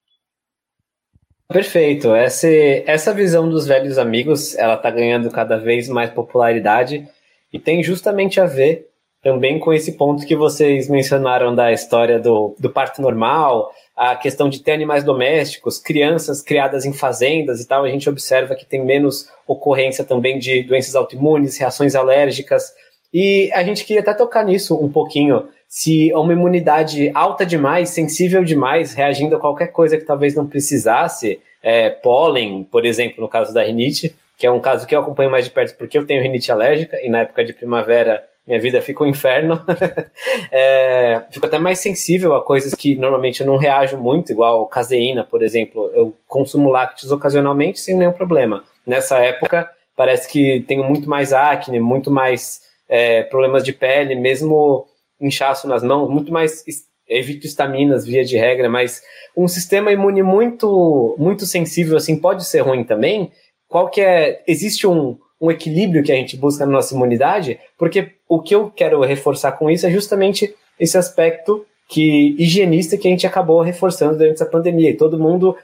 [1.53, 2.15] Perfeito.
[2.15, 2.47] Essa,
[2.87, 7.09] essa visão dos velhos amigos, ela está ganhando cada vez mais popularidade
[7.53, 8.87] e tem justamente a ver
[9.21, 14.49] também com esse ponto que vocês mencionaram da história do, do parto normal, a questão
[14.49, 18.83] de ter animais domésticos, crianças criadas em fazendas e tal, a gente observa que tem
[18.83, 22.73] menos ocorrência também de doenças autoimunes, reações alérgicas,
[23.13, 25.49] e a gente queria até tocar nisso um pouquinho.
[25.73, 31.41] Se uma imunidade alta demais, sensível demais, reagindo a qualquer coisa que talvez não precisasse,
[31.63, 35.31] é, pólen, por exemplo, no caso da rinite, que é um caso que eu acompanho
[35.31, 38.83] mais de perto porque eu tenho rinite alérgica e na época de primavera minha vida
[38.83, 39.65] fica um inferno.
[40.51, 45.23] é, fico até mais sensível a coisas que normalmente eu não reajo muito, igual caseína,
[45.23, 45.89] por exemplo.
[45.95, 48.65] Eu consumo lácteos ocasionalmente sem nenhum problema.
[48.85, 54.90] Nessa época, parece que tenho muito mais acne, muito mais é, problemas de pele, mesmo
[55.21, 56.65] inchaço nas mãos, muito mais
[57.09, 59.03] evito estaminas via de regra, mas
[59.37, 63.33] um sistema imune muito muito sensível assim pode ser ruim também.
[63.69, 64.43] Qual que é?
[64.47, 68.71] Existe um, um equilíbrio que a gente busca na nossa imunidade, porque o que eu
[68.71, 74.17] quero reforçar com isso é justamente esse aspecto que higienista que a gente acabou reforçando
[74.17, 74.91] durante essa pandemia.
[74.91, 75.57] E todo mundo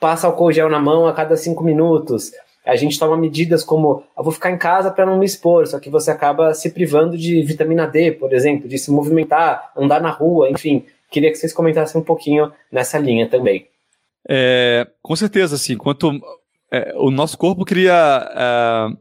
[0.00, 2.32] passa álcool gel na mão a cada cinco minutos.
[2.64, 5.78] A gente toma medidas como eu vou ficar em casa para não me expor, só
[5.78, 10.10] que você acaba se privando de vitamina D, por exemplo, de se movimentar, andar na
[10.10, 10.84] rua, enfim.
[11.10, 13.68] Queria que vocês comentassem um pouquinho nessa linha também.
[14.28, 16.10] É, com certeza, assim, quanto
[16.72, 18.96] é, o nosso corpo cria, é,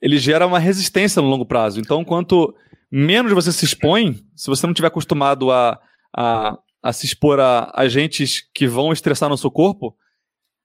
[0.00, 1.80] ele gera uma resistência no longo prazo.
[1.80, 2.54] Então, quanto
[2.90, 5.78] menos você se expõe, se você não estiver acostumado a,
[6.16, 9.94] a, a se expor a agentes que vão estressar no seu corpo,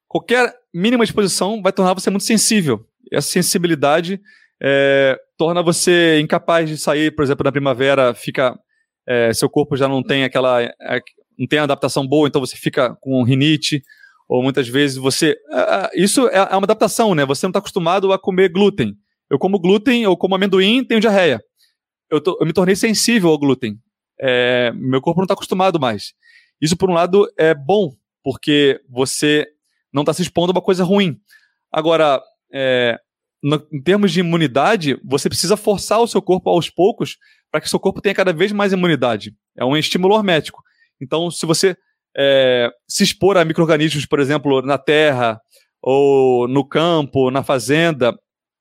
[0.09, 2.85] qualquer mínima exposição vai tornar você muito sensível.
[3.11, 4.19] Essa sensibilidade
[4.61, 8.59] é, torna você incapaz de sair, por exemplo, na primavera, fica
[9.07, 11.01] é, seu corpo já não tem aquela é,
[11.37, 13.81] não tem adaptação boa, então você fica com rinite
[14.27, 17.25] ou muitas vezes você é, é, isso é, uma adaptação, né?
[17.25, 18.95] Você não está acostumado a comer glúten.
[19.29, 21.39] Eu como glúten, eu como amendoim, tenho diarreia.
[22.09, 23.79] Eu, eu me tornei sensível ao glúten.
[24.19, 26.13] É, meu corpo não está acostumado mais.
[26.59, 27.93] Isso, por um lado, é bom,
[28.23, 29.47] porque você
[29.93, 31.17] não está se expondo a uma coisa ruim.
[31.71, 32.21] Agora,
[32.53, 32.97] é,
[33.41, 37.17] no, em termos de imunidade, você precisa forçar o seu corpo aos poucos
[37.51, 39.33] para que o seu corpo tenha cada vez mais imunidade.
[39.57, 40.61] É um estímulo hormético.
[41.01, 41.75] Então, se você
[42.17, 45.39] é, se expor a micro-organismos, por exemplo, na terra,
[45.81, 48.13] ou no campo, na fazenda,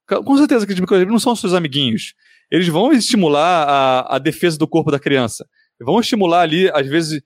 [0.06, 2.14] com certeza que os micro-organismos não são seus amiguinhos.
[2.50, 5.46] Eles vão estimular a, a defesa do corpo da criança.
[5.80, 7.22] Vão estimular ali, às vezes,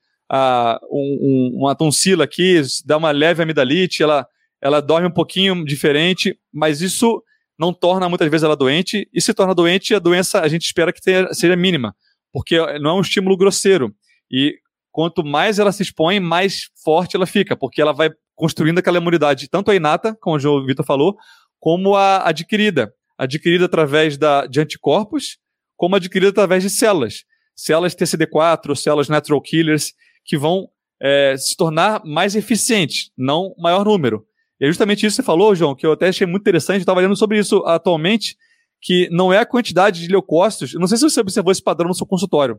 [0.91, 4.27] um, uma tonsila aqui, dá uma leve amidalite, ela,
[4.61, 7.23] ela dorme um pouquinho diferente, mas isso
[7.59, 10.93] não torna muitas vezes ela doente, e se torna doente, a doença a gente espera
[10.93, 11.95] que tenha, seja mínima,
[12.33, 13.95] porque não é um estímulo grosseiro.
[14.31, 14.57] E
[14.91, 19.49] quanto mais ela se expõe, mais forte ela fica, porque ela vai construindo aquela imunidade,
[19.49, 21.17] tanto a inata, como o João Vitor falou,
[21.61, 22.93] como a adquirida.
[23.17, 25.39] Adquirida através da, de anticorpos,
[25.77, 27.25] como adquirida através de células.
[27.55, 29.93] Células TCD4, ou células natural killers,
[30.25, 30.69] que vão
[31.01, 34.25] é, se tornar mais eficientes, não maior número.
[34.61, 37.01] E é justamente isso que você falou, João, que eu até achei muito interessante, estava
[37.01, 38.37] lendo sobre isso atualmente,
[38.81, 41.95] que não é a quantidade de leucócitos, não sei se você observou esse padrão no
[41.95, 42.59] seu consultório,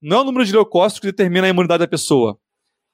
[0.00, 2.36] não é o número de leucócitos que determina a imunidade da pessoa.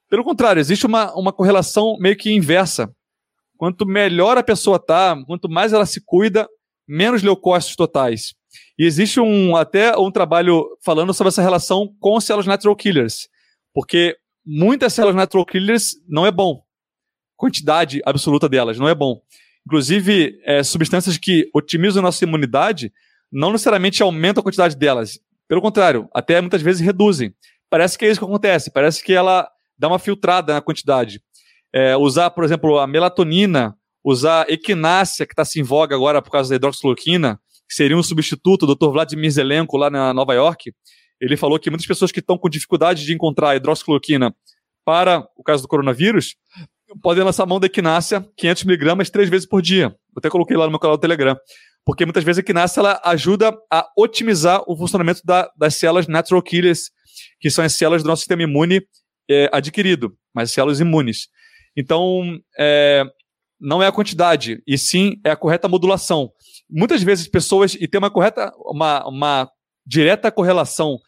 [0.09, 2.91] Pelo contrário, existe uma, uma correlação meio que inversa.
[3.57, 6.47] Quanto melhor a pessoa está, quanto mais ela se cuida,
[6.87, 8.33] menos leucócitos totais.
[8.77, 13.27] E existe um, até um trabalho falando sobre essa relação com células natural killers.
[13.73, 16.61] Porque muitas células natural killers não é bom.
[17.37, 19.21] Quantidade absoluta delas não é bom.
[19.65, 22.91] Inclusive, é, substâncias que otimizam a nossa imunidade
[23.31, 25.19] não necessariamente aumentam a quantidade delas.
[25.47, 27.33] Pelo contrário, até muitas vezes reduzem.
[27.69, 29.47] Parece que é isso que acontece, parece que ela
[29.77, 31.21] dá uma filtrada na quantidade.
[31.71, 36.31] É, usar, por exemplo, a melatonina, usar equinácea, que está se em voga agora por
[36.31, 38.91] causa da hidroxicloroquina, que seria um substituto, o Dr.
[38.91, 40.73] Vladimir Zelenko, lá na Nova York,
[41.19, 44.33] ele falou que muitas pessoas que estão com dificuldade de encontrar hidroxicloroquina
[44.85, 46.35] para o caso do coronavírus
[47.01, 49.85] podem lançar mão da equinácea 500mg três vezes por dia.
[49.85, 51.37] Eu até coloquei lá no meu canal do Telegram
[51.85, 56.41] porque muitas vezes a equinácea ela ajuda a otimizar o funcionamento da, das células natural
[56.43, 56.91] killers,
[57.39, 58.81] que são as células do nosso sistema imune
[59.27, 61.29] é, adquirido, mas células imunes.
[61.75, 63.03] Então, é,
[63.59, 66.31] não é a quantidade, e sim é a correta modulação.
[66.69, 69.51] Muitas vezes pessoas, e tem uma correta, uma, uma
[69.89, 70.99] direta correlação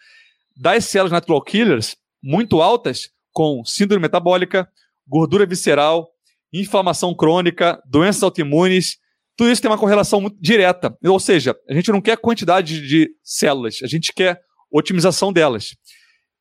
[0.58, 4.68] das células natural killers muito altas com síndrome metabólica,
[5.08, 6.10] gordura visceral,
[6.52, 9.00] inflamação crônica, doenças autoimunes
[9.42, 10.96] tudo isso tem uma correlação muito direta.
[11.04, 14.40] Ou seja, a gente não quer quantidade de células, a gente quer
[14.72, 15.76] otimização delas.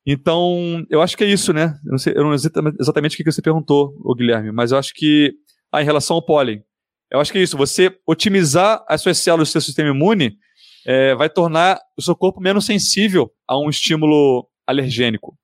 [0.05, 1.75] Então, eu acho que é isso, né?
[1.83, 4.93] Eu não sei, eu não sei exatamente o que você perguntou, Guilherme, mas eu acho
[4.93, 5.33] que,
[5.71, 6.63] ah, em relação ao pólen,
[7.11, 7.57] eu acho que é isso.
[7.57, 10.37] Você otimizar as suas células do seu sistema imune
[10.85, 15.37] é, vai tornar o seu corpo menos sensível a um estímulo alergênico.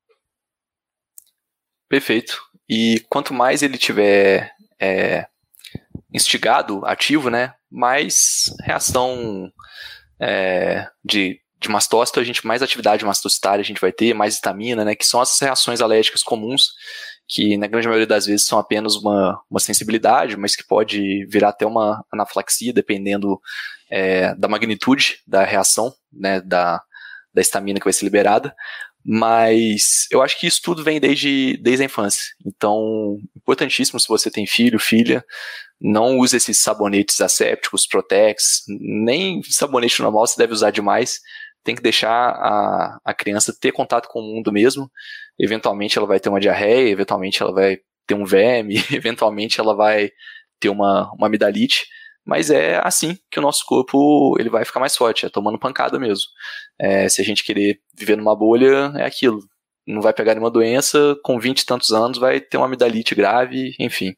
[1.89, 2.41] Perfeito.
[2.69, 5.27] E quanto mais ele tiver é,
[6.13, 7.53] instigado, ativo, né?
[7.69, 9.51] Mais reação
[10.19, 14.83] é, de, de mastócito, a gente mais atividade mastocitária a gente vai ter, mais vitamina,
[14.83, 14.95] né?
[14.95, 16.73] Que são as reações alérgicas comuns,
[17.27, 21.49] que na grande maioria das vezes são apenas uma, uma sensibilidade, mas que pode virar
[21.49, 23.39] até uma anafilaxia, dependendo
[23.89, 26.41] é, da magnitude da reação, né?
[26.41, 26.81] Da,
[27.35, 28.55] estamina que vai ser liberada.
[29.09, 32.25] Mas eu acho que isso tudo vem desde, desde a infância.
[32.45, 35.23] Então, importantíssimo se você tem filho, filha,
[35.79, 41.21] não use esses sabonetes assépticos, Protex, nem sabonete normal você deve usar demais.
[41.63, 44.91] Tem que deixar a, a criança ter contato com o mundo mesmo.
[45.39, 50.11] Eventualmente ela vai ter uma diarreia, eventualmente ela vai ter um verme, eventualmente ela vai
[50.59, 51.85] ter uma, uma amidalite.
[52.25, 55.97] Mas é assim que o nosso corpo ele vai ficar mais forte, é tomando pancada
[55.97, 56.25] mesmo.
[56.79, 59.39] É, se a gente querer viver numa bolha, é aquilo.
[59.87, 63.73] não vai pegar nenhuma doença, com 20 e tantos anos vai ter uma amidalite grave,
[63.79, 64.13] enfim.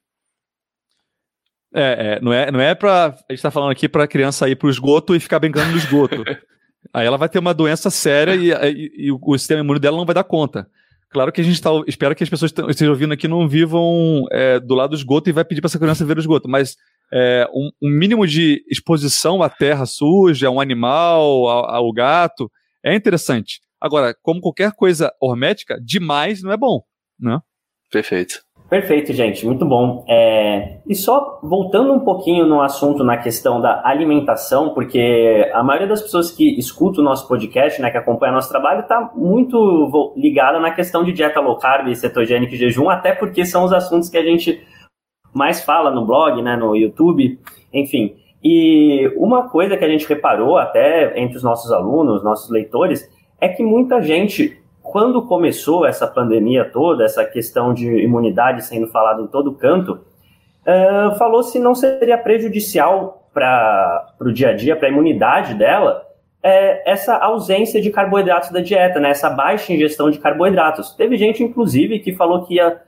[1.73, 3.15] É, é, não é, não é pra.
[3.29, 6.23] A gente tá falando aqui pra criança ir pro esgoto e ficar brincando no esgoto.
[6.91, 10.05] Aí ela vai ter uma doença séria e, e, e, o sistema imune dela não
[10.05, 10.67] vai dar conta.
[11.09, 14.25] Claro que a gente tá, espera que as pessoas que estejam ouvindo aqui não vivam
[14.31, 16.75] é, do lado do esgoto e vai pedir para essa criança ver o esgoto, mas
[17.11, 22.49] é, um, um, mínimo de exposição à terra suja, a um animal, ao, ao gato,
[22.83, 23.59] é interessante.
[23.81, 26.83] Agora, como qualquer coisa hormética, demais não é bom,
[27.19, 27.39] né?
[27.91, 28.41] Perfeito.
[28.69, 30.05] Perfeito, gente, muito bom.
[30.07, 30.77] É...
[30.85, 36.03] E só voltando um pouquinho no assunto na questão da alimentação, porque a maioria das
[36.03, 40.69] pessoas que escutam o nosso podcast, né, que acompanha nosso trabalho, está muito ligada na
[40.69, 44.23] questão de dieta low carb, cetogênica e jejum, até porque são os assuntos que a
[44.23, 44.61] gente
[45.33, 47.39] mais fala no blog, né, no YouTube,
[47.73, 48.15] enfim.
[48.43, 53.09] E uma coisa que a gente reparou até entre os nossos alunos, nossos leitores,
[53.41, 54.59] é que muita gente
[54.91, 59.99] quando começou essa pandemia toda, essa questão de imunidade sendo falada em todo canto,
[60.65, 66.03] uh, falou se não seria prejudicial para o dia a dia, para a imunidade dela,
[66.41, 69.09] é, essa ausência de carboidratos da dieta, né?
[69.09, 70.91] essa baixa ingestão de carboidratos.
[70.95, 72.81] Teve gente, inclusive, que falou que ia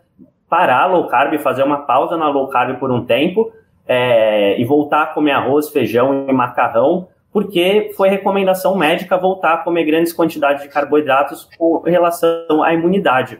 [0.49, 3.51] parar a low carb, fazer uma pausa na low carb por um tempo
[3.87, 9.57] é, e voltar a comer arroz, feijão e macarrão porque foi recomendação médica voltar a
[9.57, 13.39] comer grandes quantidades de carboidratos com relação à imunidade.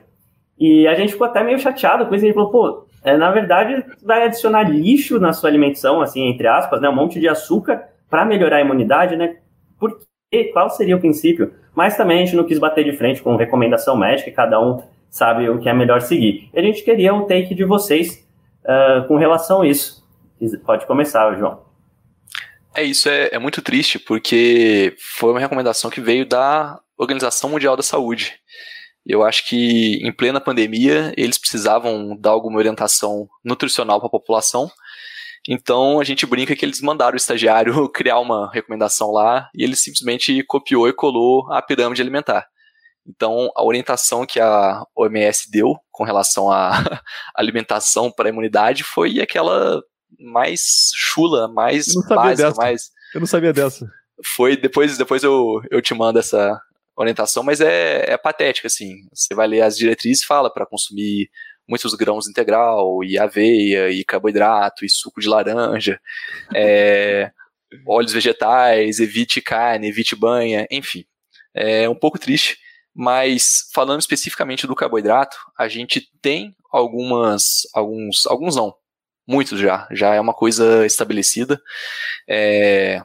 [0.58, 3.32] E a gente ficou até meio chateado com isso, a gente falou, pô, é, na
[3.32, 7.84] verdade vai adicionar lixo na sua alimentação, assim, entre aspas, né, um monte de açúcar
[8.10, 9.38] para melhorar a imunidade, né?
[9.80, 9.98] Por
[10.30, 10.46] quê?
[10.54, 11.54] Qual seria o princípio?
[11.74, 15.50] Mas também a gente não quis bater de frente com recomendação médica, cada um sabe
[15.50, 16.50] o que é melhor seguir.
[16.54, 18.28] E a gente queria um take de vocês
[18.64, 20.02] uh, com relação a isso.
[20.66, 21.71] Pode começar, João.
[22.74, 27.76] É isso, é, é muito triste, porque foi uma recomendação que veio da Organização Mundial
[27.76, 28.40] da Saúde.
[29.06, 34.72] Eu acho que em plena pandemia eles precisavam dar alguma orientação nutricional para a população.
[35.50, 39.76] Então a gente brinca que eles mandaram o estagiário criar uma recomendação lá e ele
[39.76, 42.48] simplesmente copiou e colou a pirâmide alimentar.
[43.06, 46.72] Então a orientação que a OMS deu com relação à
[47.36, 49.82] alimentação para a imunidade foi aquela
[50.20, 52.90] mais chula, mais básica, mais.
[53.14, 53.86] Eu não sabia dessa.
[54.36, 56.60] Foi, depois, depois eu, eu te mando essa
[56.96, 58.94] orientação, mas é, é patética, assim.
[59.14, 61.30] Você vai ler as diretrizes e fala para consumir
[61.68, 66.00] muitos grãos integral, e aveia, e carboidrato, e suco de laranja,
[66.54, 67.32] é,
[67.88, 71.06] óleos vegetais, evite carne, evite banha, enfim.
[71.54, 72.58] É um pouco triste,
[72.94, 78.74] mas falando especificamente do carboidrato, a gente tem algumas, alguns, alguns não,
[79.32, 81.60] muitos já, já é uma coisa estabelecida.
[82.30, 83.02] É,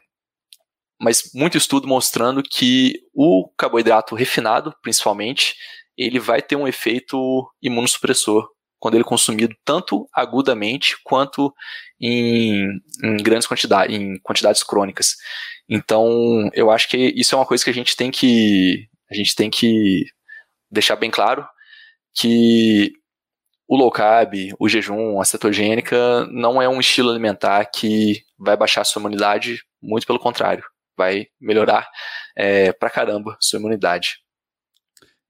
[1.00, 5.54] mas muito estudo mostrando que o carboidrato refinado, principalmente,
[5.96, 8.48] ele vai ter um efeito imunossupressor
[8.78, 11.52] quando ele é consumido tanto agudamente quanto
[12.00, 12.68] em,
[13.02, 15.16] em grandes quantidades, em quantidades crônicas.
[15.68, 19.34] Então, eu acho que isso é uma coisa que a gente tem que a gente
[19.34, 20.04] tem que
[20.70, 21.46] deixar bem claro
[22.14, 22.92] que
[23.68, 28.82] o low carb, o jejum, a cetogênica não é um estilo alimentar que vai baixar
[28.82, 30.64] a sua imunidade, muito pelo contrário,
[30.96, 31.88] vai melhorar
[32.36, 34.18] é, pra caramba sua imunidade.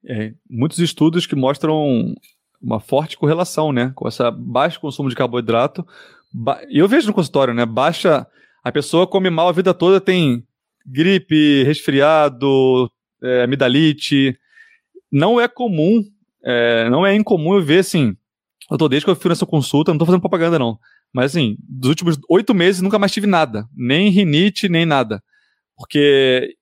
[0.07, 2.13] É, muitos estudos que mostram
[2.61, 5.85] uma forte correlação, né, com essa baixo consumo de carboidrato.
[6.69, 8.27] E eu vejo no consultório, né, baixa,
[8.63, 10.45] a pessoa come mal a vida toda, tem
[10.85, 12.89] gripe, resfriado,
[13.21, 14.37] é, amidalite.
[15.11, 16.03] Não é comum,
[16.43, 18.15] é, não é incomum eu ver assim
[18.69, 20.77] eu tô desde que eu fui nessa consulta, não tô fazendo propaganda não.
[21.13, 23.67] Mas assim, dos últimos oito meses nunca mais tive nada.
[23.75, 25.23] Nem rinite, nem nada.
[25.75, 26.55] Porque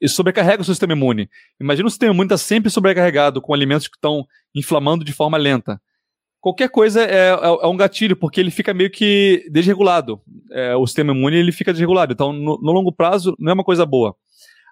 [0.00, 1.28] isso sobrecarrega o seu sistema imune.
[1.60, 5.36] Imagina o sistema imune estar tá sempre sobrecarregado com alimentos que estão inflamando de forma
[5.36, 5.80] lenta.
[6.40, 10.20] Qualquer coisa é, é, é, um gatilho, porque ele fica meio que desregulado.
[10.50, 12.12] É, o sistema imune ele fica desregulado.
[12.12, 14.16] Então, no, no longo prazo, não é uma coisa boa.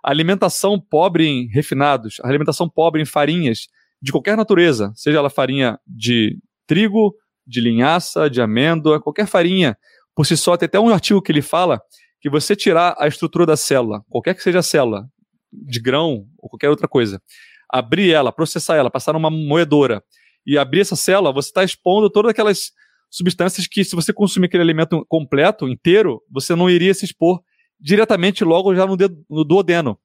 [0.02, 3.68] A alimentação pobre em refinados, a alimentação pobre em farinhas,
[4.00, 7.14] de qualquer natureza, seja ela farinha de trigo,
[7.46, 9.76] de linhaça, de amêndoa, qualquer farinha,
[10.14, 11.80] por si só, tem até um artigo que ele fala
[12.20, 15.06] que você tirar a estrutura da célula, qualquer que seja a célula,
[15.52, 17.22] de grão ou qualquer outra coisa,
[17.70, 20.02] abrir ela, processar ela, passar numa moedora
[20.46, 22.72] e abrir essa célula, você está expondo todas aquelas
[23.10, 27.40] substâncias que, se você consumir aquele alimento completo, inteiro, você não iria se expor
[27.80, 29.98] diretamente logo já no, dedo, no duodeno,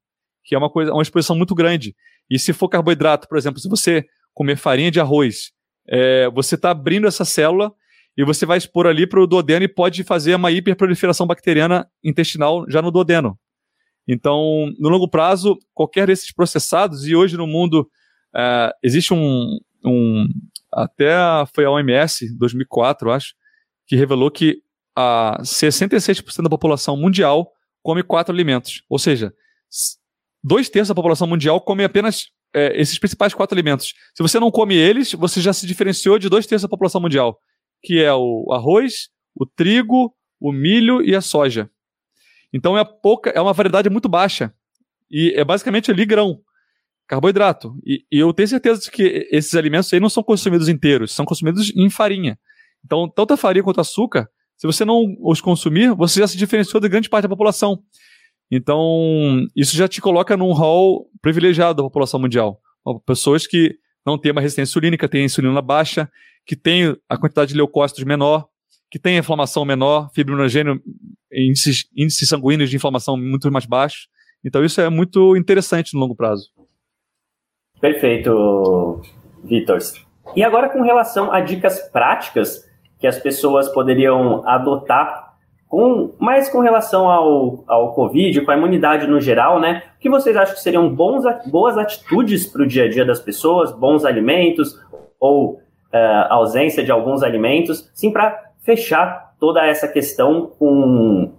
[0.43, 1.95] que é uma coisa, uma exposição muito grande.
[2.29, 5.51] E se for carboidrato, por exemplo, se você comer farinha de arroz,
[5.87, 7.71] é, você está abrindo essa célula
[8.17, 12.65] e você vai expor ali para o duodeno e pode fazer uma hiperproliferação bacteriana intestinal
[12.69, 13.37] já no duodeno.
[14.07, 17.89] Então, no longo prazo, qualquer desses processados, e hoje no mundo
[18.35, 20.27] é, existe um, um,
[20.71, 21.15] até
[21.53, 23.33] foi a OMS 2004, acho,
[23.87, 24.61] que revelou que
[24.95, 27.51] a 66% da população mundial
[27.81, 28.83] come quatro alimentos.
[28.89, 29.33] Ou seja,
[30.43, 33.93] dois terços da população mundial come apenas é, esses principais quatro alimentos.
[34.13, 37.39] Se você não come eles, você já se diferenciou de dois terços da população mundial,
[37.81, 41.69] que é o arroz, o trigo, o milho e a soja.
[42.51, 44.53] Então é pouca, é uma variedade muito baixa.
[45.09, 46.39] E é basicamente ali grão,
[47.07, 47.75] carboidrato.
[47.85, 51.25] E, e eu tenho certeza de que esses alimentos aí não são consumidos inteiros, são
[51.25, 52.37] consumidos em farinha.
[52.85, 56.79] Então, tanto a farinha quanto açúcar, se você não os consumir, você já se diferenciou
[56.79, 57.83] de grande parte da população.
[58.51, 62.59] Então, isso já te coloca num hall privilegiado da população mundial.
[63.05, 63.75] Pessoas que
[64.05, 66.09] não têm uma resistência insulínica, têm insulina baixa,
[66.45, 68.47] que têm a quantidade de leucócitos menor,
[68.91, 70.79] que têm inflamação menor, fibrinogênio,
[71.31, 74.07] índices, índices sanguíneos de inflamação muito mais baixos.
[74.45, 76.51] Então, isso é muito interessante no longo prazo.
[77.79, 79.01] Perfeito,
[79.43, 79.79] Vitor.
[80.35, 82.69] E agora, com relação a dicas práticas
[82.99, 85.32] que as pessoas poderiam adotar
[85.73, 89.81] com, mais com relação ao, ao Covid, com a imunidade no geral, né?
[89.97, 93.19] O que vocês acham que seriam bons, boas atitudes para o dia a dia das
[93.19, 94.79] pessoas, bons alimentos
[95.19, 95.59] ou uh,
[96.29, 101.31] ausência de alguns alimentos, sim, para fechar toda essa questão com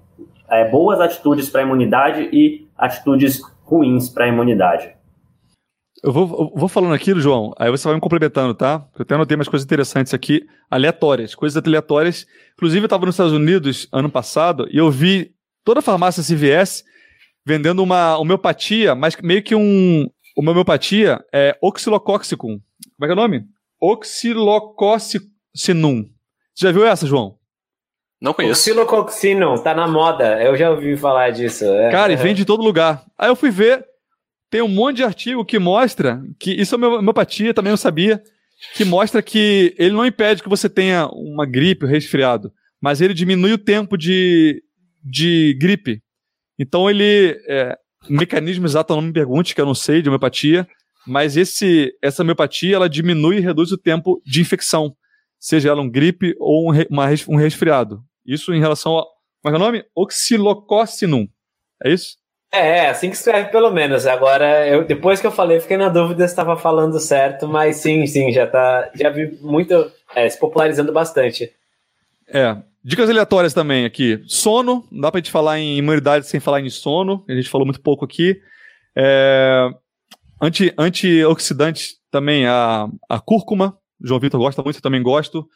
[0.51, 4.97] é, boas atitudes para a imunidade e atitudes ruins para a imunidade.
[6.05, 8.87] Eu vou, eu vou falando aquilo, João, aí você vai me complementando, tá?
[8.95, 12.27] Eu até anotei umas coisas interessantes aqui, aleatórias, coisas aleatórias.
[12.53, 15.35] Inclusive, eu estava nos Estados Unidos ano passado e eu vi
[15.65, 16.85] toda a farmácia CVS
[17.43, 20.07] vendendo uma homeopatia, mas meio que um.
[20.37, 22.59] Uma homeopatia é oxilocóxicum.
[22.59, 22.63] Como
[23.03, 23.47] é que é o nome?
[23.81, 26.11] Oxilococcinum.
[26.55, 27.39] Você já viu essa, João?
[28.21, 28.61] Não conheço.
[28.61, 30.43] Oxilococcino, tá na moda.
[30.43, 31.65] Eu já ouvi falar disso.
[31.65, 31.91] É.
[31.91, 33.03] Cara, e vende de todo lugar.
[33.17, 33.87] Aí eu fui ver,
[34.55, 38.23] tem um monte de artigo que mostra que isso é homeopatia, também não sabia,
[38.77, 43.13] que mostra que ele não impede que você tenha uma gripe, um resfriado, mas ele
[43.13, 44.63] diminui o tempo de,
[45.03, 46.01] de gripe.
[46.57, 47.37] Então ele.
[47.49, 47.77] É,
[48.09, 50.69] mecanismo exato não me pergunte, que eu não sei de homeopatia,
[51.05, 54.95] mas esse, essa homeopatia ela diminui e reduz o tempo de infecção,
[55.37, 58.05] seja ela um gripe ou um, uma, um resfriado.
[58.25, 59.05] Isso em relação ao.
[59.43, 59.85] Como é, é o nome?
[59.97, 61.27] Oxilococinum.
[61.85, 62.23] É isso?
[62.55, 64.07] É, assim que escreve pelo menos.
[64.07, 68.07] Agora, eu, depois que eu falei, fiquei na dúvida se estava falando certo, mas sim,
[68.07, 68.91] sim, já tá.
[68.95, 69.91] Já vi muito.
[70.15, 71.53] É, se popularizando bastante.
[72.29, 72.57] É.
[72.85, 74.23] Dicas aleatórias também aqui.
[74.27, 77.25] Sono, não dá pra gente falar em imunidade sem falar em sono.
[77.29, 78.41] A gente falou muito pouco aqui.
[78.95, 79.69] É,
[80.41, 83.77] anti, antioxidante também, a, a cúrcuma.
[84.01, 85.49] O João Vitor gosta muito, eu também gosto.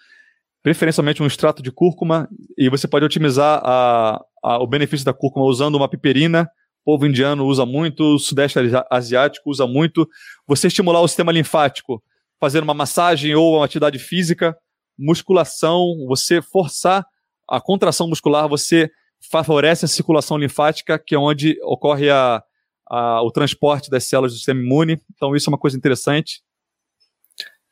[0.64, 2.28] Preferencialmente um extrato de cúrcuma.
[2.56, 6.50] E você pode otimizar a, a, o benefício da cúrcuma usando uma piperina
[6.88, 8.58] povo indiano usa muito, o sudeste
[8.90, 10.08] asiático usa muito.
[10.46, 12.02] Você estimular o sistema linfático
[12.40, 14.56] fazendo uma massagem ou uma atividade física,
[14.98, 17.04] musculação, você forçar
[17.46, 18.90] a contração muscular, você
[19.30, 22.42] favorece a circulação linfática, que é onde ocorre a,
[22.88, 24.98] a, o transporte das células do sistema imune.
[25.14, 26.40] Então, isso é uma coisa interessante.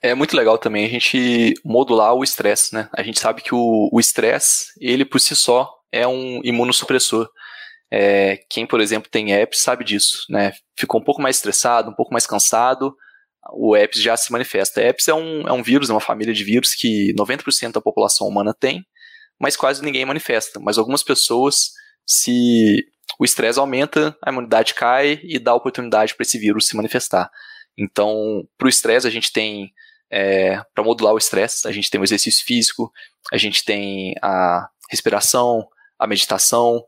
[0.03, 2.91] É muito legal também a gente modular o estresse, né?
[2.95, 7.31] A gente sabe que o estresse, ele por si só, é um imunossupressor.
[7.91, 10.53] É, quem, por exemplo, tem apps sabe disso, né?
[10.79, 12.95] Ficou um pouco mais estressado, um pouco mais cansado,
[13.53, 14.81] o herpes já se manifesta.
[14.81, 18.27] Herpes é um, é um vírus, é uma família de vírus que 90% da população
[18.27, 18.85] humana tem,
[19.39, 20.59] mas quase ninguém manifesta.
[20.61, 21.73] Mas algumas pessoas,
[22.05, 22.85] se
[23.19, 27.31] o estresse aumenta, a imunidade cai e dá oportunidade para esse vírus se manifestar.
[27.79, 29.71] Então, para o estresse, a gente tem,
[30.11, 32.91] é, para modular o estresse, a gente tem o exercício físico,
[33.33, 35.67] a gente tem a respiração,
[35.99, 36.83] a meditação,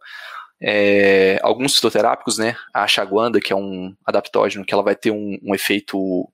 [0.61, 2.57] é, alguns fitoterápicos, né?
[2.75, 6.29] A achaguanda, que é um adaptógeno, que ela vai ter um, um, efeito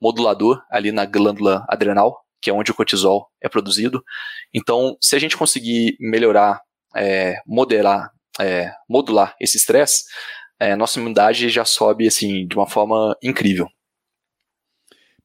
[0.00, 4.02] modulador ali na glândula adrenal, que é onde o cortisol é produzido.
[4.54, 6.60] Então, se a gente conseguir melhorar,
[6.96, 8.10] é, moderar,
[8.40, 10.04] é, modular esse estresse,
[10.58, 13.68] é, nossa imunidade já sobe assim de uma forma incrível.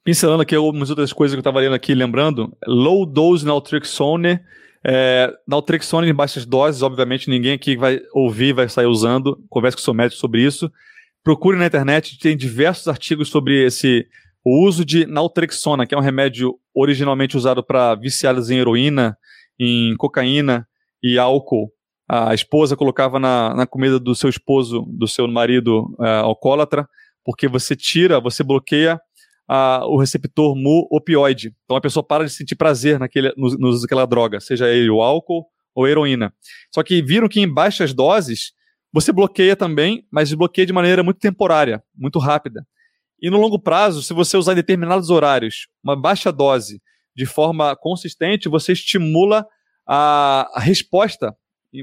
[0.04, 4.42] Pincelando aqui algumas outras coisas que eu estava lendo aqui, lembrando, low dose naltrexone
[4.86, 9.42] é, naltrexone em baixas doses, obviamente ninguém aqui vai ouvir, vai sair usando.
[9.50, 10.72] Converse com o seu médico sobre isso.
[11.24, 14.06] Procure na internet, tem diversos artigos sobre esse
[14.46, 19.18] o uso de naltrexona, que é um remédio originalmente usado para viciados em heroína,
[19.58, 20.68] em cocaína
[21.02, 21.72] e álcool.
[22.10, 26.86] A esposa colocava na, na comida do seu esposo, do seu marido é, alcoólatra,
[27.24, 29.00] porque você tira, você bloqueia
[29.48, 31.54] a, o receptor mu opioide.
[31.66, 34.90] Então a pessoa para de sentir prazer naquele, no, no uso daquela droga, seja ele
[34.90, 36.34] o álcool ou heroína.
[36.74, 38.54] Só que viram que em baixas doses
[38.92, 42.66] você bloqueia também, mas bloqueia de maneira muito temporária, muito rápida.
[43.20, 46.82] E no longo prazo, se você usar em determinados horários uma baixa dose
[47.16, 49.48] de forma consistente, você estimula
[49.88, 51.36] a, a resposta,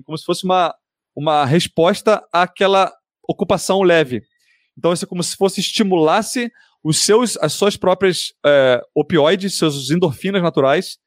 [0.04, 0.74] como se fosse uma,
[1.14, 2.92] uma resposta àquela
[3.28, 4.22] ocupação leve.
[4.76, 6.50] Então, isso é como se fosse estimulasse
[6.82, 10.98] os seus, as suas próprias é, opioides, seus endorfinas naturais,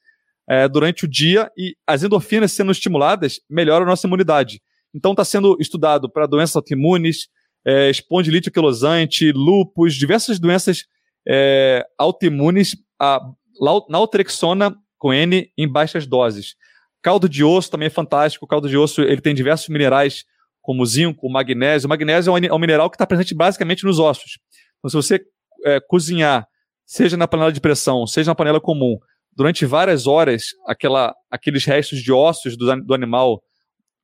[0.49, 4.61] é, durante o dia, e as endorfinas sendo estimuladas melhoram a nossa imunidade.
[4.93, 7.27] Então, está sendo estudado para doenças autoimunes,
[7.65, 10.85] é, espondilite anquilosante, lúpus, diversas doenças
[11.27, 13.19] é, autoimunes, a
[13.89, 16.55] naltrexona com N em baixas doses.
[17.01, 18.45] Caldo de osso também é fantástico.
[18.45, 20.23] O caldo de osso ele tem diversos minerais,
[20.61, 21.87] como zinco, magnésio.
[21.87, 24.39] O magnésio é um, é um mineral que está presente basicamente nos ossos.
[24.79, 25.21] Então, se você
[25.63, 26.47] é, cozinhar,
[26.85, 28.97] seja na panela de pressão, seja na panela comum,
[29.35, 33.41] durante várias horas, aquela, aqueles restos de ossos do, do animal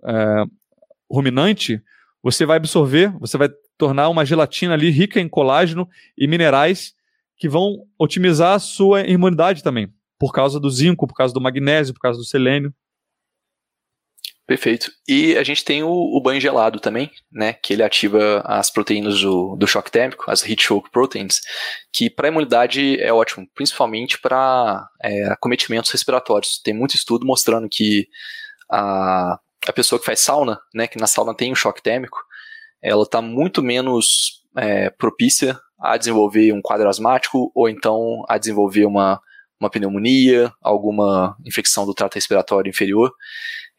[0.05, 0.43] é,
[1.09, 1.81] ruminante,
[2.21, 5.87] você vai absorver, você vai tornar uma gelatina ali rica em colágeno
[6.17, 6.93] e minerais
[7.37, 11.93] que vão otimizar a sua imunidade também, por causa do zinco, por causa do magnésio,
[11.93, 12.73] por causa do selênio.
[14.49, 14.91] Perfeito.
[15.07, 17.53] E a gente tem o, o, banho gelado também, né?
[17.53, 21.39] Que ele ativa as proteínas do, do choque térmico, as heat shock proteins,
[21.93, 26.59] que para a imunidade é ótimo, principalmente para é, acometimentos respiratórios.
[26.63, 28.07] Tem muito estudo mostrando que
[28.71, 29.37] a,
[29.67, 30.87] a pessoa que faz sauna, né?
[30.87, 32.17] Que na sauna tem um choque térmico,
[32.81, 38.87] ela está muito menos é, propícia a desenvolver um quadro asmático ou então a desenvolver
[38.87, 39.21] uma,
[39.61, 43.13] uma pneumonia, alguma infecção do trato respiratório inferior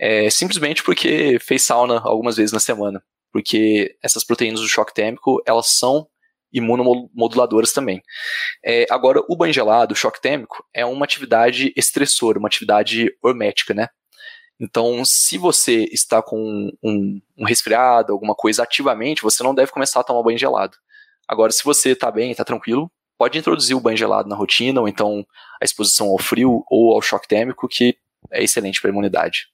[0.01, 3.03] é, simplesmente porque fez sauna algumas vezes na semana.
[3.31, 6.09] Porque essas proteínas do choque térmico, elas são
[6.51, 8.03] imunomoduladoras também.
[8.65, 13.75] É, agora, o banho gelado, o choque térmico, é uma atividade estressora, uma atividade hormética,
[13.75, 13.89] né?
[14.59, 20.01] Então, se você está com um, um, resfriado, alguma coisa ativamente, você não deve começar
[20.01, 20.77] a tomar banho gelado.
[21.29, 24.89] Agora, se você está bem, está tranquilo, pode introduzir o banho gelado na rotina, ou
[24.89, 25.25] então
[25.61, 27.97] a exposição ao frio ou ao choque térmico, que
[28.33, 29.47] é excelente para a imunidade.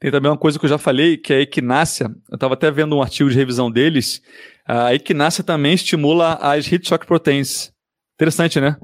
[0.00, 2.06] Tem também uma coisa que eu já falei, que é a equinácea.
[2.30, 4.22] Eu estava até vendo um artigo de revisão deles.
[4.66, 7.70] A equinácea também estimula as heat shock proteins.
[8.14, 8.76] Interessante, né?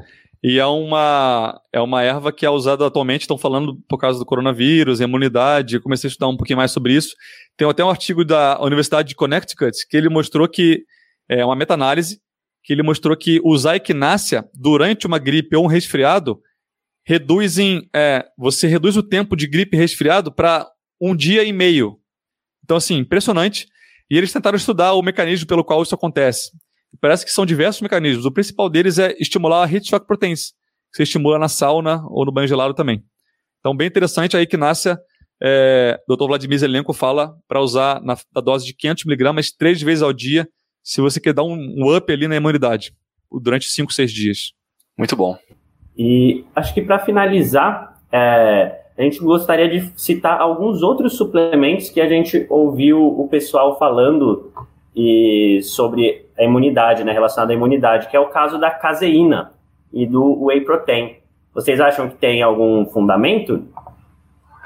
[0.44, 4.26] E é uma, é uma erva que é usada atualmente, estão falando por causa do
[4.26, 5.76] coronavírus, imunidade.
[5.76, 7.16] Eu comecei a estudar um pouquinho mais sobre isso.
[7.56, 10.84] Tem até um artigo da Universidade de Connecticut que ele mostrou que,
[11.28, 12.20] é uma meta-análise,
[12.62, 16.38] que ele mostrou que usar equinácea durante uma gripe ou um resfriado
[17.06, 17.88] reduz em.
[17.94, 20.68] É, você reduz o tempo de gripe resfriado para
[21.00, 21.98] um dia e meio.
[22.64, 23.66] Então, assim, impressionante.
[24.10, 26.50] E eles tentaram estudar o mecanismo pelo qual isso acontece.
[27.00, 28.24] Parece que são diversos mecanismos.
[28.24, 30.52] O principal deles é estimular a heat shock proteins,
[30.90, 33.04] que você estimula na sauna ou no banho gelado também.
[33.60, 34.36] Então, bem interessante.
[34.36, 34.98] A equinácea,
[35.42, 36.26] é, Dr.
[36.26, 40.48] Vladimir Zelenko fala para usar na, na, dose de 500mg três vezes ao dia,
[40.82, 42.94] se você quer dar um, um up ali na imunidade,
[43.42, 44.52] durante 5, 6 dias.
[44.96, 45.36] Muito bom.
[45.98, 52.00] E acho que para finalizar, é, a gente gostaria de citar alguns outros suplementos que
[52.00, 54.50] a gente ouviu o pessoal falando
[54.94, 59.52] e sobre a imunidade, né, à imunidade, que é o caso da caseína
[59.92, 61.16] e do whey protein.
[61.52, 63.66] Vocês acham que tem algum fundamento?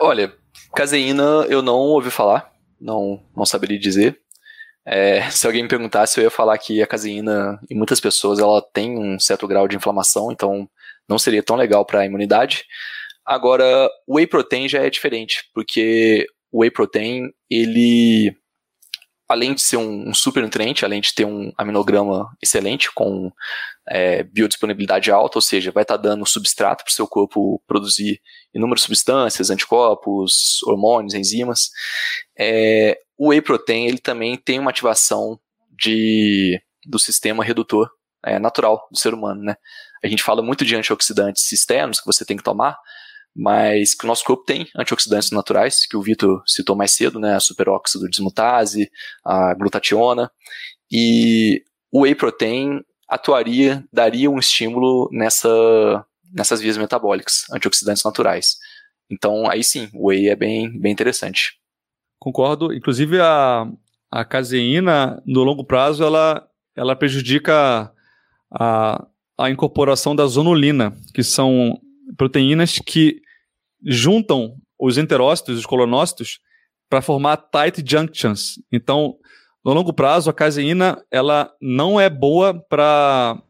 [0.00, 0.32] Olha,
[0.74, 4.20] caseína eu não ouvi falar, não, não saberia dizer.
[4.86, 8.62] É, se alguém me perguntasse, eu ia falar que a caseína, em muitas pessoas, ela
[8.72, 10.68] tem um certo grau de inflamação, então
[11.08, 12.64] não seria tão legal para a imunidade.
[13.30, 18.34] Agora, o whey protein já é diferente, porque o whey protein, ele
[19.28, 23.30] além de ser um, super nutriente, além de ter um aminograma excelente, com
[23.88, 28.20] é, biodisponibilidade alta, ou seja, vai estar tá dando substrato para o seu corpo produzir
[28.52, 31.70] inúmeras substâncias, anticorpos, hormônios, enzimas.
[32.36, 35.38] É, o whey protein ele também tem uma ativação
[35.80, 37.88] de, do sistema redutor
[38.26, 39.40] é, natural do ser humano.
[39.40, 39.54] Né?
[40.02, 42.76] A gente fala muito de antioxidantes externos que você tem que tomar,
[43.34, 47.36] mas que o nosso corpo tem antioxidantes naturais, que o Vitor citou mais cedo, né,
[47.36, 48.90] a superóxido dismutase,
[49.24, 50.30] a glutationa,
[50.90, 51.62] e
[51.92, 55.48] o whey protein atuaria, daria um estímulo nessa,
[56.32, 58.56] nessas vias metabólicas, antioxidantes naturais.
[59.10, 61.54] Então, aí sim, o whey é bem, bem interessante.
[62.18, 62.72] Concordo.
[62.72, 63.66] Inclusive, a,
[64.10, 66.46] a caseína, no longo prazo, ela,
[66.76, 67.92] ela prejudica
[68.52, 71.80] a, a incorporação da zonulina, que são
[72.16, 73.20] proteínas que
[73.84, 76.40] juntam os enterócitos, os colonócitos,
[76.88, 78.54] para formar tight junctions.
[78.72, 79.16] Então,
[79.64, 83.42] no longo prazo, a caseína ela não é boa para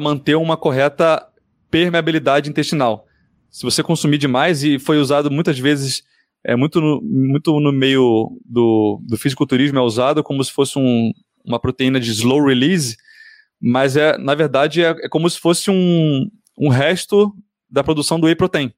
[0.00, 1.26] manter uma correta
[1.70, 3.06] permeabilidade intestinal.
[3.50, 6.02] Se você consumir demais, e foi usado muitas vezes,
[6.44, 11.12] é muito no, muito no meio do, do fisiculturismo, é usado como se fosse um,
[11.44, 12.96] uma proteína de slow release,
[13.60, 17.32] mas é, na verdade, é, é como se fosse um, um resto
[17.72, 18.72] da produção do whey protein.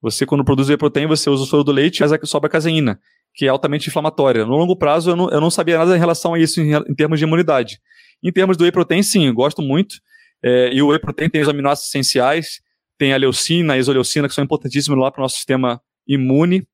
[0.00, 2.98] Você, quando produz whey protein, você usa o soro do leite, mas sobe a caseína,
[3.34, 4.46] que é altamente inflamatória.
[4.46, 6.94] No longo prazo, eu não, eu não sabia nada em relação a isso em, em
[6.94, 7.80] termos de imunidade.
[8.22, 9.96] Em termos do whey protein, sim, eu gosto muito.
[10.42, 12.60] É, e o whey protein tem os aminoácidos essenciais,
[12.96, 16.66] tem a leucina, a isoleucina, que são importantíssimos lá para o nosso sistema imune.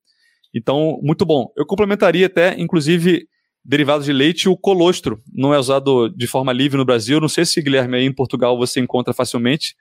[0.53, 1.51] Então, muito bom.
[1.57, 3.27] Eu complementaria até, inclusive,
[3.63, 5.21] derivados de leite, o colostro.
[5.33, 7.19] Não é usado de forma livre no Brasil.
[7.19, 9.75] Não sei se, Guilherme, aí em Portugal você encontra facilmente.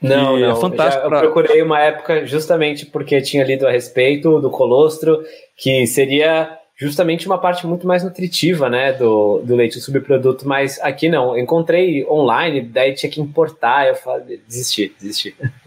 [0.00, 0.56] Não, e é não.
[0.56, 1.18] É fantástico Já, pra...
[1.18, 5.22] Eu procurei uma época justamente porque tinha lido a respeito do colostro,
[5.56, 10.78] que seria justamente uma parte muito mais nutritiva, né, do, do leite, o subproduto, mas
[10.80, 11.36] aqui não.
[11.38, 15.34] encontrei online, daí tinha que importar, eu falei, desisti, desisti.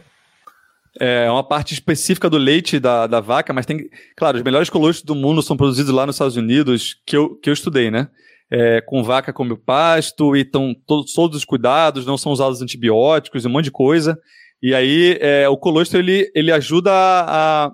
[1.02, 3.90] É uma parte específica do leite da, da vaca, mas tem.
[4.18, 7.50] Claro, os melhores colostros do mundo são produzidos lá nos Estados Unidos, que eu, que
[7.50, 8.10] eu estudei, né?
[8.52, 13.46] É, com vaca como pasto, e estão todos, todos os cuidados, não são usados antibióticos,
[13.46, 14.18] um monte de coisa.
[14.62, 17.72] E aí é, o colostro ele, ele ajuda a, a,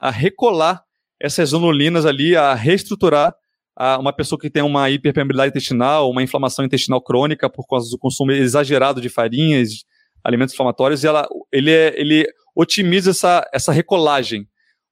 [0.00, 0.82] a recolar
[1.20, 3.34] essas zonulinas ali, a reestruturar
[3.76, 7.98] a uma pessoa que tem uma hiperpermeabilidade intestinal, uma inflamação intestinal crônica por causa do
[7.98, 9.84] consumo exagerado de farinhas,
[10.22, 14.46] alimentos inflamatórios, e ela, ele, é, ele otimiza essa, essa recolagem,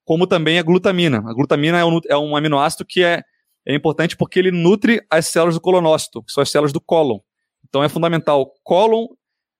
[0.05, 1.19] como também a glutamina.
[1.19, 3.23] A glutamina é um, é um aminoácido que é,
[3.67, 7.19] é importante porque ele nutre as células do colonócito, que são as células do cólon.
[7.69, 8.53] Então é fundamental.
[8.63, 9.09] Cólon,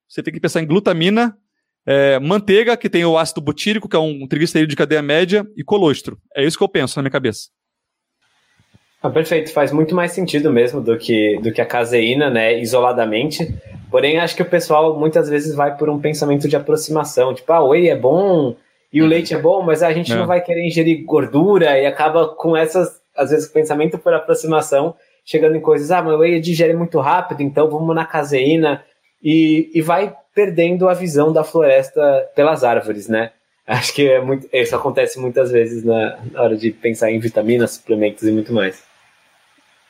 [0.07, 1.37] você tem que pensar em glutamina,
[1.85, 5.63] é, manteiga, que tem o ácido butírico, que é um triglicerídeo de cadeia média, e
[5.63, 6.17] colostro.
[6.35, 7.49] É isso que eu penso na minha cabeça.
[9.01, 13.53] Ah, perfeito, faz muito mais sentido mesmo do que, do que a caseína, né, isoladamente.
[13.91, 17.61] Porém, acho que o pessoal muitas vezes vai por um pensamento de aproximação, tipo, ah,
[17.61, 18.55] o whey é bom
[18.93, 20.15] e o leite é bom, mas a gente é.
[20.15, 24.95] não vai querer ingerir gordura e acaba com essas, às vezes, pensamento por aproximação,
[25.25, 28.83] chegando em coisas, ah, mas o whey digere muito rápido, então vamos na caseína
[29.23, 32.01] e, e vai perdendo a visão da floresta
[32.35, 33.31] pelas árvores, né?
[33.65, 37.71] Acho que é muito, isso acontece muitas vezes na, na hora de pensar em vitaminas,
[37.71, 38.83] suplementos e muito mais.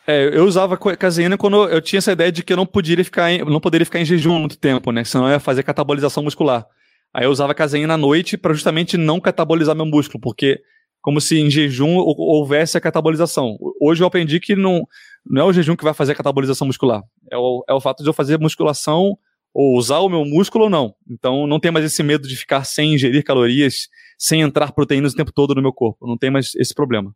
[0.06, 3.32] É, eu usava caseína quando eu tinha essa ideia de que eu não poderia ficar
[3.32, 5.04] em, não poderia ficar em jejum muito tempo, né?
[5.04, 6.68] Senão eu ia fazer catabolização muscular.
[7.14, 10.60] Aí eu usava caseína à noite para justamente não catabolizar meu músculo, porque
[11.04, 13.58] como se em jejum houvesse a catabolização.
[13.80, 14.88] Hoje eu aprendi que não,
[15.30, 17.04] não é o jejum que vai fazer a catabolização muscular.
[17.30, 19.18] É o, é o fato de eu fazer musculação
[19.54, 20.96] ou usar o meu músculo ou não.
[21.08, 25.16] Então não tem mais esse medo de ficar sem ingerir calorias, sem entrar proteínas o
[25.18, 26.08] tempo todo no meu corpo.
[26.08, 27.14] Não tem mais esse problema.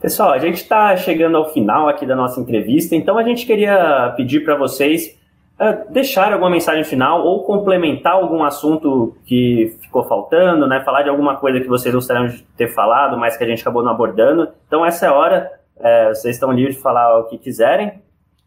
[0.00, 4.14] Pessoal, a gente está chegando ao final aqui da nossa entrevista, então a gente queria
[4.16, 5.18] pedir para vocês
[5.60, 10.82] uh, deixar alguma mensagem final ou complementar algum assunto que ficou faltando, né?
[10.84, 13.82] Falar de alguma coisa que vocês gostariam de ter falado, mas que a gente acabou
[13.82, 14.48] não abordando.
[14.66, 18.02] Então essa é a hora, uh, vocês estão livres de falar o que quiserem.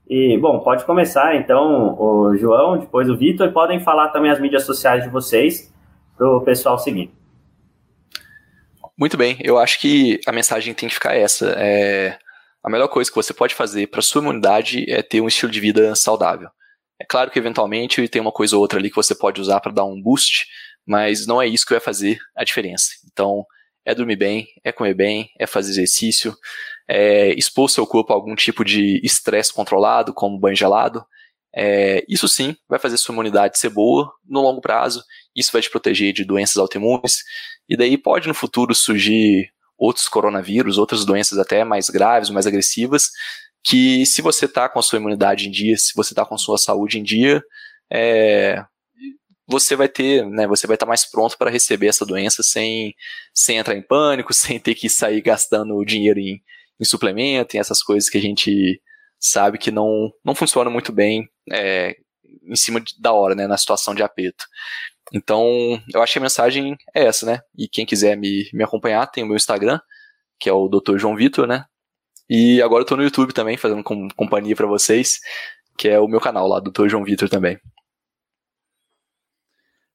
[0.09, 4.63] E, bom, pode começar então o João, depois o Vitor, podem falar também as mídias
[4.63, 5.73] sociais de vocês
[6.17, 7.11] para o pessoal seguir.
[8.97, 11.53] Muito bem, eu acho que a mensagem tem que ficar essa.
[11.57, 12.17] É,
[12.63, 15.59] a melhor coisa que você pode fazer para sua imunidade é ter um estilo de
[15.59, 16.49] vida saudável.
[16.99, 19.71] É claro que eventualmente tem uma coisa ou outra ali que você pode usar para
[19.71, 20.47] dar um boost,
[20.85, 22.89] mas não é isso que vai fazer a diferença.
[23.11, 23.45] Então,
[23.85, 26.35] é dormir bem, é comer bem, é fazer exercício,
[26.87, 31.05] é expor seu corpo a algum tipo de estresse controlado, como banho gelado.
[31.55, 35.03] É, isso sim vai fazer sua imunidade ser boa no longo prazo,
[35.35, 37.23] isso vai te proteger de doenças autoimunes,
[37.67, 43.09] e daí pode no futuro surgir outros coronavírus, outras doenças até mais graves, mais agressivas,
[43.63, 46.37] que se você está com a sua imunidade em dia, se você está com a
[46.37, 47.41] sua saúde em dia,
[47.91, 48.63] é,
[49.47, 52.93] você vai ter, né, você vai estar tá mais pronto para receber essa doença sem,
[53.33, 56.41] sem entrar em pânico, sem ter que sair gastando dinheiro em,
[56.79, 58.81] em suplemento, em essas coisas que a gente
[59.19, 61.95] sabe que não, não funcionam muito bem é,
[62.43, 64.45] em cima de, da hora, né, na situação de aperto.
[65.13, 67.39] Então, eu acho que a mensagem é essa, né?
[67.57, 69.79] E quem quiser me, me acompanhar, tem o meu Instagram,
[70.39, 70.97] que é o Dr.
[70.97, 71.63] João Vitor, né?
[72.29, 75.19] E agora eu tô no YouTube também, fazendo com, companhia para vocês,
[75.77, 76.87] que é o meu canal lá, Dr.
[76.87, 77.57] João Vitor também.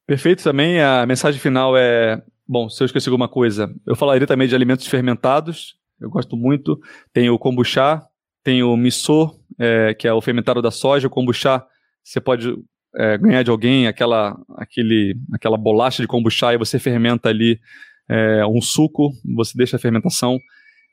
[0.07, 0.81] Perfeito também.
[0.81, 4.87] A mensagem final é: bom, se eu esqueci alguma coisa, eu falaria também de alimentos
[4.87, 5.77] fermentados.
[6.01, 6.81] Eu gosto muito.
[7.13, 8.03] Tem o kombucha,
[8.43, 11.07] tem o miso, é, que é o fermentado da soja.
[11.07, 11.65] O kombucha
[12.03, 12.55] você pode
[12.97, 17.61] é, ganhar de alguém aquela, aquele, aquela bolacha de kombucha e você fermenta ali
[18.09, 20.39] é, um suco, você deixa a fermentação.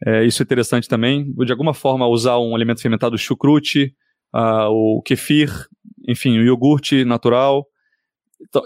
[0.05, 1.31] É, isso é interessante também.
[1.33, 3.93] De alguma forma, usar um alimento fermentado, chucrute,
[4.33, 5.51] uh, o kefir,
[6.07, 7.65] enfim, o iogurte natural,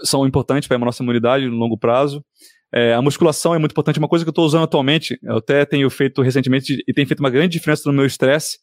[0.04, 2.24] são importantes para a nossa imunidade no longo prazo.
[2.72, 3.98] É, a musculação é muito importante.
[3.98, 7.20] Uma coisa que eu estou usando atualmente, eu até tenho feito recentemente e tem feito
[7.20, 8.58] uma grande diferença no meu estresse,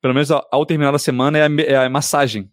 [0.00, 2.50] pelo menos ao, ao terminar a semana, é a, é a massagem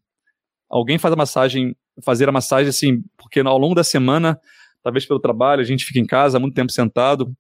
[0.72, 4.40] alguém faz a massagem, fazer a massagem assim, porque ao longo da semana,
[4.82, 7.32] talvez pelo trabalho, a gente fica em casa muito tempo sentado.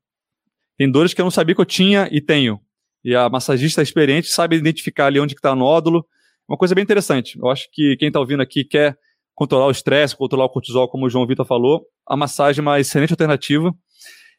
[0.78, 2.60] Tem dores que eu não sabia que eu tinha e tenho.
[3.04, 6.06] E a massagista experiente sabe identificar ali onde está o nódulo.
[6.48, 7.38] Uma coisa bem interessante.
[7.40, 8.98] Eu acho que quem está ouvindo aqui quer
[9.34, 11.86] controlar o estresse, controlar o cortisol, como o João Vitor falou.
[12.08, 13.74] A massagem é uma excelente alternativa.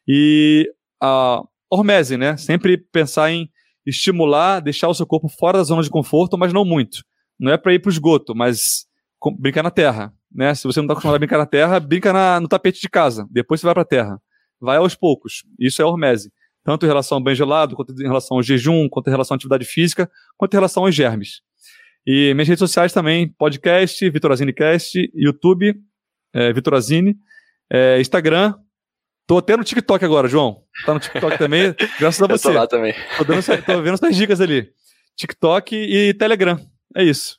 [0.06, 2.36] E a hormese, né?
[2.36, 3.48] Sempre pensar em
[3.84, 6.98] estimular, deixar o seu corpo fora da zona de conforto, mas não muito.
[7.38, 8.86] Não é para ir para o esgoto, mas
[9.38, 10.54] brincar na terra, né?
[10.54, 13.26] Se você não está acostumado a brincar na terra, brinca na, no tapete de casa.
[13.30, 14.22] Depois você vai para a terra.
[14.62, 15.44] Vai aos poucos.
[15.58, 16.32] Isso é hormese.
[16.64, 19.36] Tanto em relação ao banho gelado, quanto em relação ao jejum, quanto em relação à
[19.36, 21.42] atividade física, quanto em relação aos germes.
[22.06, 25.74] E minhas redes sociais também, podcast, VitorAzineCast, YouTube,
[26.32, 27.16] é, Vitorazine,
[27.70, 28.54] é, Instagram,
[29.26, 30.62] Tô até no TikTok agora, João.
[30.84, 32.48] Tá no TikTok também, graças a você.
[32.48, 32.94] Eu tô lá também.
[33.16, 34.68] Tô, dando, tô vendo suas dicas ali.
[35.16, 36.58] TikTok e Telegram.
[36.94, 37.38] É isso.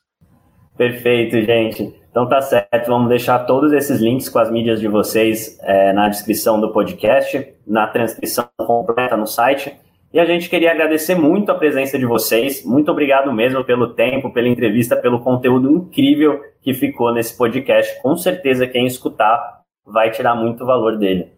[0.76, 1.94] Perfeito, gente.
[2.14, 6.08] Então tá certo, vamos deixar todos esses links com as mídias de vocês é, na
[6.08, 9.74] descrição do podcast, na transcrição completa no site.
[10.12, 12.64] E a gente queria agradecer muito a presença de vocês.
[12.64, 18.00] Muito obrigado mesmo pelo tempo, pela entrevista, pelo conteúdo incrível que ficou nesse podcast.
[18.00, 21.32] Com certeza quem escutar vai tirar muito valor dele.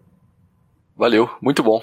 [0.94, 1.81] Valeu, muito bom.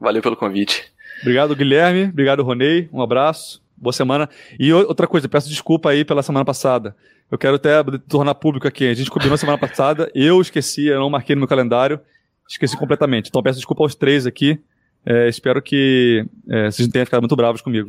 [0.00, 0.90] Valeu pelo convite.
[1.20, 2.04] Obrigado, Guilherme.
[2.04, 2.88] Obrigado, Ronei.
[2.90, 3.62] Um abraço.
[3.80, 4.28] Boa semana.
[4.58, 6.94] E outra coisa, peço desculpa aí pela semana passada.
[7.30, 8.86] Eu quero até tornar público aqui.
[8.86, 11.98] A gente combinou semana passada, eu esqueci, eu não marquei no meu calendário,
[12.46, 13.28] esqueci completamente.
[13.28, 14.60] Então peço desculpa aos três aqui.
[15.06, 17.88] É, espero que é, vocês não tenham ficado muito bravos comigo.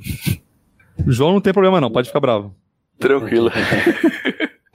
[1.05, 2.55] O João não tem problema não, pode ficar bravo.
[2.97, 3.51] Tranquilo.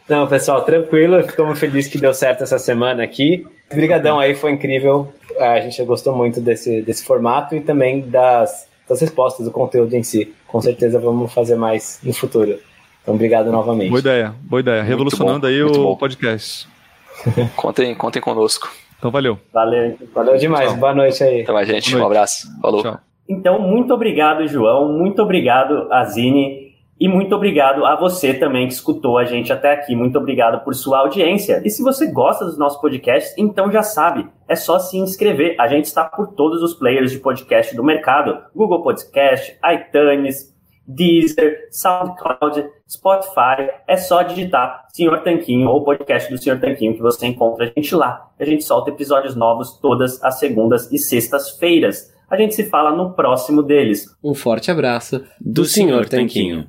[0.08, 1.20] Não, pessoal, tranquilo.
[1.24, 3.44] Ficamos felizes que deu certo essa semana aqui.
[3.72, 5.12] Obrigadão aí, foi incrível.
[5.38, 10.02] A gente gostou muito desse, desse formato e também das, das respostas, do conteúdo em
[10.02, 10.32] si.
[10.46, 12.58] Com certeza vamos fazer mais no futuro.
[13.02, 13.90] Então, obrigado novamente.
[13.90, 14.82] Boa ideia, boa ideia.
[14.82, 15.96] Revolucionando bom, aí o bom.
[15.96, 16.68] podcast.
[17.56, 18.68] contem, contem conosco.
[18.98, 19.38] Então, valeu.
[19.52, 20.70] Valeu, valeu demais.
[20.70, 20.78] Tchau.
[20.78, 21.42] Boa noite aí.
[21.42, 21.94] Até mais, gente.
[21.96, 22.48] Um abraço.
[22.60, 22.82] Falou.
[22.82, 22.98] Tchau.
[23.28, 24.92] Então, muito obrigado, João.
[24.92, 26.65] Muito obrigado, Azine.
[26.98, 29.94] E muito obrigado a você também que escutou a gente até aqui.
[29.94, 31.60] Muito obrigado por sua audiência.
[31.62, 35.56] E se você gosta dos nossos podcasts, então já sabe, é só se inscrever.
[35.60, 40.56] A gente está por todos os players de podcast do mercado: Google Podcast, iTunes,
[40.88, 43.70] Deezer, SoundCloud, Spotify.
[43.86, 47.94] É só digitar Senhor Tanquinho ou podcast do Senhor Tanquinho que você encontra a gente
[47.94, 48.30] lá.
[48.38, 52.14] A gente solta episódios novos todas as segundas e sextas-feiras.
[52.30, 54.06] A gente se fala no próximo deles.
[54.24, 56.68] Um forte abraço do, do Senhor Tanquinho.